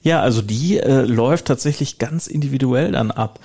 Ja, 0.02 0.22
also 0.22 0.42
die 0.42 0.78
äh, 0.78 1.02
läuft 1.02 1.46
tatsächlich 1.46 1.98
ganz 1.98 2.26
individuell 2.26 2.92
dann 2.92 3.11
ab 3.11 3.40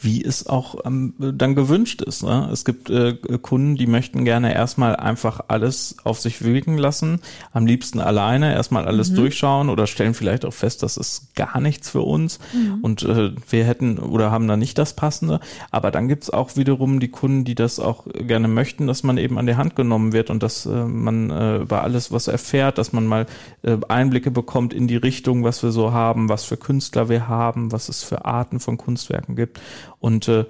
wie 0.00 0.24
es 0.24 0.46
auch 0.46 0.76
ähm, 0.84 1.14
dann 1.18 1.54
gewünscht 1.54 2.02
ist. 2.02 2.22
Ne? 2.22 2.48
Es 2.52 2.64
gibt 2.64 2.88
äh, 2.90 3.14
Kunden, 3.42 3.76
die 3.76 3.86
möchten 3.86 4.24
gerne 4.24 4.54
erstmal 4.54 4.94
einfach 4.96 5.40
alles 5.48 5.96
auf 6.04 6.20
sich 6.20 6.44
wirken 6.44 6.78
lassen, 6.78 7.20
am 7.52 7.66
liebsten 7.66 8.00
alleine 8.00 8.52
erstmal 8.52 8.86
alles 8.86 9.10
mhm. 9.10 9.16
durchschauen 9.16 9.68
oder 9.68 9.86
stellen 9.86 10.14
vielleicht 10.14 10.44
auch 10.44 10.52
fest, 10.52 10.82
das 10.82 10.96
ist 10.96 11.34
gar 11.34 11.60
nichts 11.60 11.90
für 11.90 12.02
uns 12.02 12.38
mhm. 12.52 12.78
und 12.82 13.02
äh, 13.02 13.32
wir 13.50 13.64
hätten 13.64 13.98
oder 13.98 14.30
haben 14.30 14.46
da 14.46 14.56
nicht 14.56 14.78
das 14.78 14.94
Passende. 14.94 15.40
Aber 15.70 15.90
dann 15.90 16.08
gibt's 16.08 16.30
auch 16.30 16.56
wiederum 16.56 17.00
die 17.00 17.08
Kunden, 17.08 17.44
die 17.44 17.54
das 17.54 17.80
auch 17.80 18.06
gerne 18.12 18.48
möchten, 18.48 18.86
dass 18.86 19.02
man 19.02 19.18
eben 19.18 19.38
an 19.38 19.46
die 19.46 19.56
Hand 19.56 19.74
genommen 19.74 20.12
wird 20.12 20.30
und 20.30 20.42
dass 20.42 20.66
äh, 20.66 20.84
man 20.84 21.30
äh, 21.30 21.56
über 21.58 21.82
alles 21.82 22.12
was 22.12 22.28
erfährt, 22.28 22.78
dass 22.78 22.92
man 22.92 23.06
mal 23.06 23.26
äh, 23.62 23.76
Einblicke 23.88 24.30
bekommt 24.30 24.72
in 24.72 24.86
die 24.86 24.96
Richtung, 24.96 25.44
was 25.44 25.62
wir 25.62 25.70
so 25.70 25.92
haben, 25.92 26.28
was 26.28 26.44
für 26.44 26.56
Künstler 26.56 27.08
wir 27.08 27.26
haben, 27.26 27.72
was 27.72 27.88
es 27.88 28.04
für 28.04 28.24
Arten 28.24 28.60
von 28.60 28.76
Kunstwerken 28.76 29.34
gibt. 29.34 29.60
Und 30.00 30.28
äh, 30.28 30.44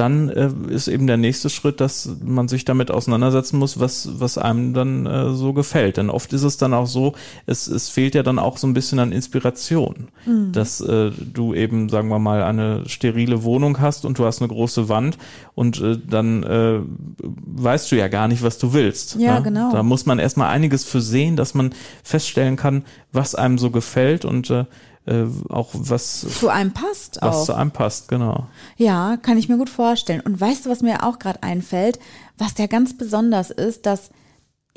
dann 0.00 0.28
äh, 0.30 0.50
ist 0.68 0.88
eben 0.88 1.06
der 1.06 1.16
nächste 1.16 1.50
Schritt, 1.50 1.80
dass 1.80 2.08
man 2.22 2.48
sich 2.48 2.64
damit 2.64 2.90
auseinandersetzen 2.90 3.58
muss, 3.58 3.80
was, 3.80 4.08
was 4.20 4.38
einem 4.38 4.72
dann 4.72 5.04
äh, 5.04 5.34
so 5.34 5.52
gefällt. 5.52 5.96
Denn 5.96 6.10
oft 6.10 6.32
ist 6.32 6.44
es 6.44 6.56
dann 6.56 6.72
auch 6.72 6.86
so, 6.86 7.14
es, 7.46 7.66
es 7.66 7.88
fehlt 7.88 8.14
ja 8.14 8.22
dann 8.22 8.38
auch 8.38 8.56
so 8.56 8.68
ein 8.68 8.72
bisschen 8.72 9.00
an 9.00 9.10
Inspiration, 9.10 10.08
mhm. 10.24 10.52
dass 10.52 10.80
äh, 10.80 11.10
du 11.10 11.54
eben, 11.54 11.88
sagen 11.88 12.08
wir 12.08 12.20
mal, 12.20 12.42
eine 12.44 12.88
sterile 12.88 13.42
Wohnung 13.42 13.80
hast 13.80 14.04
und 14.04 14.18
du 14.18 14.24
hast 14.24 14.40
eine 14.40 14.48
große 14.48 14.88
Wand 14.88 15.18
und 15.54 15.80
äh, 15.80 15.98
dann 15.98 16.44
äh, 16.44 16.80
weißt 17.22 17.90
du 17.90 17.96
ja 17.96 18.06
gar 18.06 18.28
nicht, 18.28 18.42
was 18.44 18.58
du 18.58 18.72
willst. 18.72 19.16
Ja, 19.16 19.38
ne? 19.38 19.42
genau. 19.42 19.72
Da 19.72 19.82
muss 19.82 20.06
man 20.06 20.20
erstmal 20.20 20.50
einiges 20.50 20.84
für 20.84 21.00
sehen, 21.00 21.34
dass 21.36 21.54
man 21.54 21.72
feststellen 22.04 22.56
kann, 22.56 22.84
was 23.12 23.34
einem 23.34 23.58
so 23.58 23.70
gefällt 23.70 24.24
und 24.24 24.50
äh, 24.50 24.64
äh, 25.10 25.26
auch 25.48 25.70
was 25.72 26.20
zu 26.20 26.48
einem 26.48 26.72
passt. 26.72 27.18
Was 27.20 27.36
auch. 27.36 27.44
zu 27.46 27.54
einem 27.54 27.72
passt, 27.72 28.08
genau. 28.08 28.46
Ja, 28.76 29.16
kann 29.16 29.38
ich 29.38 29.48
mir 29.48 29.58
gut 29.58 29.68
vorstellen. 29.68 30.20
Und 30.20 30.40
weißt 30.40 30.64
du, 30.66 30.70
was 30.70 30.82
mir 30.82 31.04
auch 31.04 31.18
gerade 31.18 31.42
einfällt, 31.42 31.98
was 32.38 32.56
ja 32.58 32.66
ganz 32.66 32.96
besonders 32.96 33.50
ist, 33.50 33.86
dass 33.86 34.10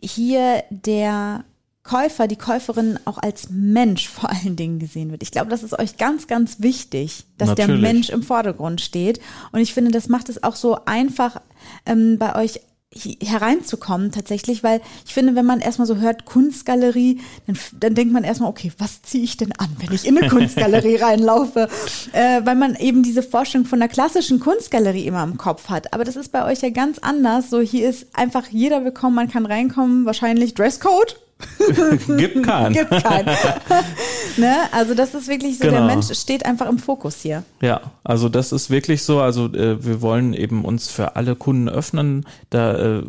hier 0.02 0.64
der 0.70 1.46
Käufer, 1.84 2.28
die 2.28 2.38
Käuferin 2.38 2.98
auch 3.06 3.18
als 3.18 3.50
Mensch 3.50 4.08
vor 4.10 4.30
allen 4.30 4.56
Dingen 4.56 4.80
gesehen 4.80 5.12
wird. 5.12 5.22
Ich 5.22 5.32
glaube, 5.32 5.50
das 5.50 5.64
ist 5.64 5.78
euch 5.78 5.98
ganz, 5.98 6.28
ganz 6.28 6.62
wichtig, 6.62 7.26
dass 7.38 7.50
Natürlich. 7.50 7.82
der 7.82 7.94
Mensch 7.94 8.10
im 8.10 8.24
Vordergrund 8.24 8.82
steht. 8.82 9.20
Und 9.52 9.60
ich 9.60 9.74
finde, 9.74 9.92
das 9.92 10.10
macht 10.10 10.30
es 10.30 10.44
auch 10.44 10.56
so 10.56 10.86
einfach 10.86 11.42
ähm, 11.86 12.18
bei 12.18 12.36
euch 12.36 12.62
hereinzukommen 13.22 14.12
tatsächlich, 14.12 14.64
weil 14.64 14.82
ich 15.06 15.14
finde, 15.14 15.36
wenn 15.36 15.46
man 15.46 15.60
erstmal 15.60 15.88
so 15.88 15.98
hört 15.98 16.26
Kunstgalerie, 16.26 17.22
dann, 17.48 17.58
dann 17.80 17.96
denkt 17.96 18.14
man 18.14 18.24
erstmal, 18.24 18.50
okay, 18.50 18.72
was 18.78 19.02
ziehe 19.02 19.24
ich 19.24 19.38
denn 19.38 19.52
an, 19.54 19.70
wenn 19.80 19.94
ich 19.94 20.06
in 20.06 20.18
eine 20.18 20.30
Kunstgalerie 20.30 20.96
reinlaufe? 21.02 21.68
Äh, 22.12 22.42
weil 22.46 22.56
man 22.56 22.76
eben 22.76 23.04
diese 23.04 23.24
Vorstellung 23.24 23.66
von 23.66 23.82
einer 23.82 23.90
klassischen 23.90 24.40
Kunstgalerie 24.40 25.06
immer 25.06 25.24
im 25.24 25.38
Kopf 25.38 25.70
hat. 25.70 25.94
Aber 25.94 26.04
das 26.04 26.16
ist 26.16 26.32
bei 26.32 26.46
euch 26.46 26.62
ja 26.62 26.70
ganz 26.70 27.00
anders. 27.00 27.50
So, 27.50 27.60
hier 27.60 27.90
ist 27.90 28.08
einfach 28.14 28.48
jeder 28.50 28.84
willkommen, 28.84 29.16
man 29.16 29.30
kann 29.30 29.46
reinkommen, 29.46 30.06
wahrscheinlich 30.06 30.54
Dresscode 30.54 31.23
Gibt 32.18 32.44
keinen. 32.44 32.74
Gibt 32.74 32.90
keinen. 32.90 33.26
ne? 34.38 34.56
Also 34.72 34.94
das 34.94 35.14
ist 35.14 35.28
wirklich 35.28 35.58
so, 35.58 35.66
genau. 35.66 35.78
der 35.78 35.86
Mensch 35.86 36.14
steht 36.18 36.46
einfach 36.46 36.70
im 36.70 36.80
Fokus 36.80 37.22
hier. 37.22 37.44
Ja, 37.62 37.82
also 38.04 38.30
das 38.30 38.52
ist 38.52 38.70
wirklich 38.70 39.04
so. 39.04 39.20
Also 39.20 39.48
äh, 39.54 39.84
wir 39.84 40.02
wollen 40.02 40.34
eben 40.34 40.66
uns 40.66 40.90
für 40.90 41.16
alle 41.16 41.36
Kunden 41.36 41.70
öffnen. 41.70 42.26
Da 42.50 42.98
äh, 42.98 43.04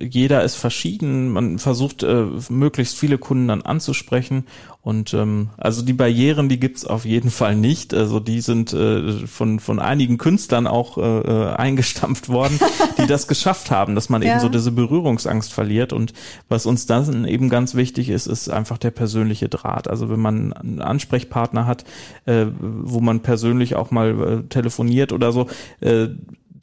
jeder 0.00 0.44
ist 0.44 0.56
verschieden. 0.56 1.30
Man 1.30 1.58
versucht 1.58 2.02
äh, 2.02 2.26
möglichst 2.48 2.96
viele 2.96 3.18
Kunden 3.18 3.48
dann 3.48 3.62
anzusprechen 3.62 4.44
Und 4.84 5.14
ähm, 5.14 5.48
also 5.56 5.80
die 5.80 5.94
Barrieren, 5.94 6.50
die 6.50 6.60
gibt's 6.60 6.84
auf 6.84 7.06
jeden 7.06 7.30
Fall 7.30 7.56
nicht. 7.56 7.94
Also 7.94 8.20
die 8.20 8.42
sind 8.42 8.74
äh, 8.74 9.26
von, 9.26 9.58
von 9.58 9.78
einigen 9.78 10.18
Künstlern 10.18 10.66
auch 10.66 10.98
äh, 10.98 11.00
äh 11.00 11.54
eingestampft 11.54 12.28
worden, 12.28 12.60
die 12.98 13.06
das 13.06 13.26
geschafft 13.26 13.70
haben, 13.70 13.94
dass 13.94 14.10
man 14.10 14.20
ja. 14.20 14.32
eben 14.32 14.40
so 14.40 14.50
diese 14.50 14.72
Berührungsangst 14.72 15.54
verliert. 15.54 15.94
Und 15.94 16.12
was 16.50 16.66
uns 16.66 16.84
dann 16.84 17.24
eben 17.24 17.48
ganz 17.48 17.74
wichtig 17.74 18.10
ist, 18.10 18.26
ist 18.26 18.50
einfach 18.50 18.76
der 18.76 18.90
persönliche 18.90 19.48
Draht. 19.48 19.88
Also 19.88 20.10
wenn 20.10 20.20
man 20.20 20.52
einen 20.52 20.82
Ansprechpartner 20.82 21.66
hat, 21.66 21.84
äh, 22.26 22.44
wo 22.60 23.00
man 23.00 23.20
persönlich 23.20 23.76
auch 23.76 23.90
mal 23.90 24.42
äh, 24.44 24.48
telefoniert 24.50 25.14
oder 25.14 25.32
so, 25.32 25.46
äh, 25.80 26.08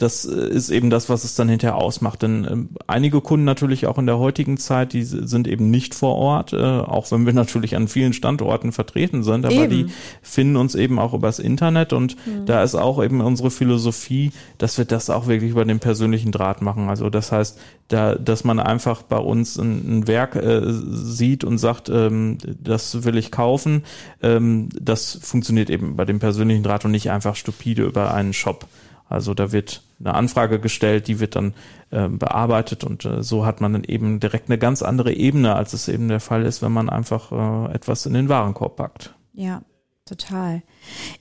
das 0.01 0.25
äh, 0.25 0.49
ist 0.49 0.69
eben 0.69 0.89
das, 0.89 1.09
was 1.09 1.23
es 1.23 1.35
dann 1.35 1.47
hinterher 1.47 1.75
ausmacht. 1.75 2.21
Denn 2.23 2.45
äh, 2.45 2.79
einige 2.87 3.21
Kunden 3.21 3.45
natürlich 3.45 3.85
auch 3.85 3.97
in 3.97 4.07
der 4.07 4.17
heutigen 4.17 4.57
Zeit, 4.57 4.93
die 4.93 5.03
sind 5.03 5.47
eben 5.47 5.69
nicht 5.69 5.93
vor 5.93 6.15
Ort, 6.15 6.53
äh, 6.53 6.57
auch 6.57 7.11
wenn 7.11 7.25
wir 7.25 7.33
natürlich 7.41 7.75
an 7.75 7.87
vielen 7.87 8.13
Standorten 8.13 8.71
vertreten 8.71 9.23
sind, 9.23 9.45
aber 9.45 9.53
eben. 9.53 9.69
die 9.69 9.85
finden 10.21 10.55
uns 10.55 10.75
eben 10.75 10.97
auch 10.99 11.13
übers 11.13 11.39
Internet 11.39 11.93
und 11.93 12.15
mhm. 12.25 12.45
da 12.45 12.63
ist 12.63 12.75
auch 12.75 13.03
eben 13.03 13.21
unsere 13.21 13.51
Philosophie, 13.51 14.31
dass 14.57 14.77
wir 14.77 14.85
das 14.85 15.09
auch 15.09 15.27
wirklich 15.27 15.51
über 15.51 15.65
den 15.65 15.79
persönlichen 15.79 16.31
Draht 16.31 16.61
machen. 16.61 16.89
Also 16.89 17.09
das 17.09 17.31
heißt, 17.31 17.59
da, 17.87 18.15
dass 18.15 18.43
man 18.43 18.59
einfach 18.59 19.03
bei 19.03 19.17
uns 19.17 19.57
ein, 19.57 19.99
ein 19.99 20.07
Werk 20.07 20.35
äh, 20.35 20.61
sieht 20.65 21.43
und 21.43 21.57
sagt, 21.57 21.89
ähm, 21.89 22.37
das 22.59 23.03
will 23.03 23.17
ich 23.17 23.31
kaufen, 23.31 23.83
ähm, 24.21 24.69
das 24.79 25.19
funktioniert 25.21 25.69
eben 25.69 25.95
bei 25.95 26.05
dem 26.05 26.19
persönlichen 26.19 26.63
Draht 26.63 26.85
und 26.85 26.91
nicht 26.91 27.11
einfach 27.11 27.35
stupide 27.35 27.83
über 27.83 28.13
einen 28.13 28.33
Shop. 28.33 28.67
Also 29.11 29.33
da 29.33 29.51
wird 29.51 29.81
eine 29.99 30.13
Anfrage 30.13 30.59
gestellt, 30.59 31.07
die 31.07 31.19
wird 31.19 31.35
dann 31.35 31.53
äh, 31.89 32.07
bearbeitet 32.07 32.83
und 32.83 33.05
äh, 33.05 33.21
so 33.21 33.45
hat 33.45 33.61
man 33.61 33.73
dann 33.73 33.83
eben 33.83 34.19
direkt 34.19 34.49
eine 34.49 34.57
ganz 34.57 34.81
andere 34.81 35.13
Ebene, 35.13 35.55
als 35.55 35.73
es 35.73 35.87
eben 35.87 36.07
der 36.07 36.19
Fall 36.19 36.43
ist, 36.43 36.61
wenn 36.61 36.71
man 36.71 36.89
einfach 36.89 37.31
äh, 37.31 37.73
etwas 37.73 38.05
in 38.05 38.13
den 38.13 38.29
Warenkorb 38.29 38.77
packt. 38.77 39.13
Ja, 39.33 39.61
total. 40.05 40.61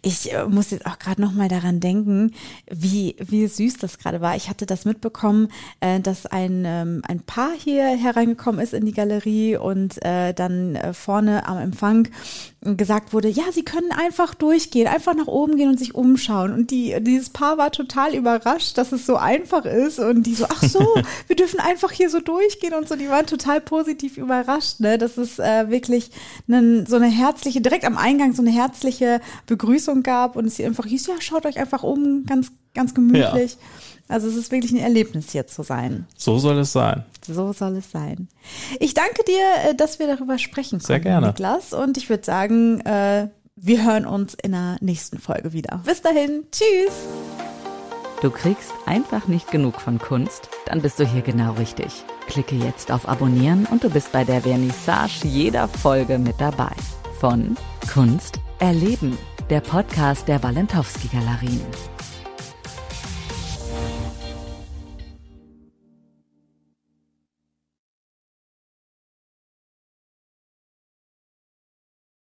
Ich 0.03 0.33
äh, 0.33 0.47
muss 0.47 0.71
jetzt 0.71 0.87
auch 0.87 0.99
gerade 0.99 1.21
noch 1.21 1.33
mal 1.33 1.49
daran 1.49 1.81
denken, 1.81 2.33
wie, 2.71 3.17
wie 3.21 3.47
süß 3.47 3.77
das 3.77 3.99
gerade 3.99 4.21
war. 4.21 4.35
Ich 4.37 4.49
hatte 4.49 4.67
das 4.67 4.85
mitbekommen, 4.85 5.49
äh, 5.81 6.01
dass 6.01 6.27
ein, 6.27 6.65
ähm, 6.67 7.03
ein 7.07 7.21
Paar 7.21 7.53
hier 7.57 7.85
hereingekommen 7.85 8.61
ist 8.61 8.73
in 8.73 8.87
die 8.87 8.93
Galerie 8.93 9.57
und 9.57 10.05
äh, 10.05 10.33
dann 10.33 10.77
äh, 10.77 10.95
vorne 10.95 11.47
am 11.47 11.59
Empfang 11.59 12.09
gesagt 12.63 13.15
wurde, 13.15 13.29
ja, 13.29 13.45
sie 13.53 13.65
können 13.65 13.91
einfach 13.91 14.35
durchgehen, 14.35 14.87
einfach 14.87 15.15
nach 15.15 15.29
oben 15.29 15.57
gehen 15.57 15.71
und 15.71 15.79
sich 15.79 15.95
umschauen. 15.95 16.53
Und 16.53 16.71
die, 16.71 16.97
dieses 17.01 17.31
Paar 17.31 17.59
war 17.59 17.71
total 17.71 18.15
überrascht, 18.15 18.77
dass 18.77 18.93
es 18.93 19.07
so 19.07 19.17
einfach 19.17 19.65
ist. 19.65 19.99
Und 19.99 20.25
die 20.25 20.35
so, 20.35 20.47
ach 20.49 20.63
so, 20.63 20.81
wir 21.27 21.37
dürfen 21.37 21.61
einfach 21.61 21.91
hier 21.91 22.11
so 22.11 22.21
durchgehen 22.21 22.75
und 22.75 22.89
so. 22.89 22.97
Die 22.97 23.09
waren 23.09 23.27
total 23.27 23.61
positiv 23.61 24.17
überrascht, 24.19 24.81
ne? 24.81 24.99
dass 24.99 25.17
es 25.17 25.39
äh, 25.39 25.71
wirklich 25.71 26.11
einen, 26.49 26.87
so 26.87 26.97
eine 26.97 27.09
herzliche, 27.09 27.61
direkt 27.61 27.85
am 27.85 27.97
Eingang 27.97 28.35
so 28.35 28.43
eine 28.43 28.51
herzliche 28.51 28.80
Begrüßung 29.47 30.03
gab 30.03 30.37
und 30.37 30.47
es 30.47 30.57
hier 30.57 30.67
einfach 30.67 30.87
hieß, 30.87 31.07
ja, 31.07 31.15
schaut 31.21 31.47
euch 31.47 31.59
einfach 31.59 31.83
um, 31.83 32.25
ganz, 32.27 32.53
ganz 32.75 32.95
gemütlich. 32.95 33.53
Ja. 33.53 33.59
Also 34.11 34.27
es 34.27 34.35
ist 34.35 34.51
wirklich 34.51 34.73
ein 34.73 34.79
Erlebnis 34.79 35.31
hier 35.31 35.47
zu 35.47 35.63
sein. 35.63 36.07
So 36.17 36.39
soll 36.39 36.59
es 36.59 36.73
sein. 36.73 37.05
So 37.25 37.53
soll 37.53 37.77
es 37.77 37.93
sein. 37.93 38.29
Ich 38.81 38.93
danke 38.93 39.23
dir, 39.25 39.71
äh, 39.71 39.75
dass 39.75 40.01
wir 40.01 40.09
darüber 40.09 40.37
sprechen 40.39 40.79
konnten, 40.79 40.87
Sehr 40.87 41.01
gerne. 41.01 41.29
Niklas. 41.29 41.73
Und 41.73 41.97
ich 41.97 42.09
würde 42.11 42.25
sagen, 42.25 42.81
äh, 42.81 43.29
wir 43.55 43.85
hören 43.85 44.07
uns 44.07 44.35
in 44.35 44.53
der 44.53 44.79
nächsten 44.81 45.19
Folge 45.19 45.53
wieder. 45.53 45.83
Bis 45.85 46.03
dahin, 46.03 46.45
tschüss. 46.51 46.95
Du 48.21 48.31
kriegst 48.31 48.73
einfach 48.85 49.29
nicht 49.29 49.51
genug 49.51 49.81
von 49.81 49.99
Kunst? 49.99 50.49
Dann 50.67 50.83
bist 50.83 50.99
du 50.99 51.07
hier 51.07 51.23
genau 51.23 51.53
richtig. 51.53 52.05
Klicke 52.27 52.57
jetzt 52.57 52.91
auf 52.91 53.09
Abonnieren 53.09 53.67
und 53.71 53.85
du 53.85 53.91
bist 53.91 54.13
bei 54.13 54.25
der 54.25 54.43
Vernissage 54.43 55.27
jeder 55.27 55.69
Folge 55.69 56.19
mit 56.19 56.41
dabei. 56.41 56.73
Von 57.21 57.57
Kunst 57.93 58.41
erleben 58.61 59.17
der 59.49 59.61
Podcast 59.61 60.29
der 60.29 60.43
Walentowski 60.43 61.09
Galerien. 61.09 61.63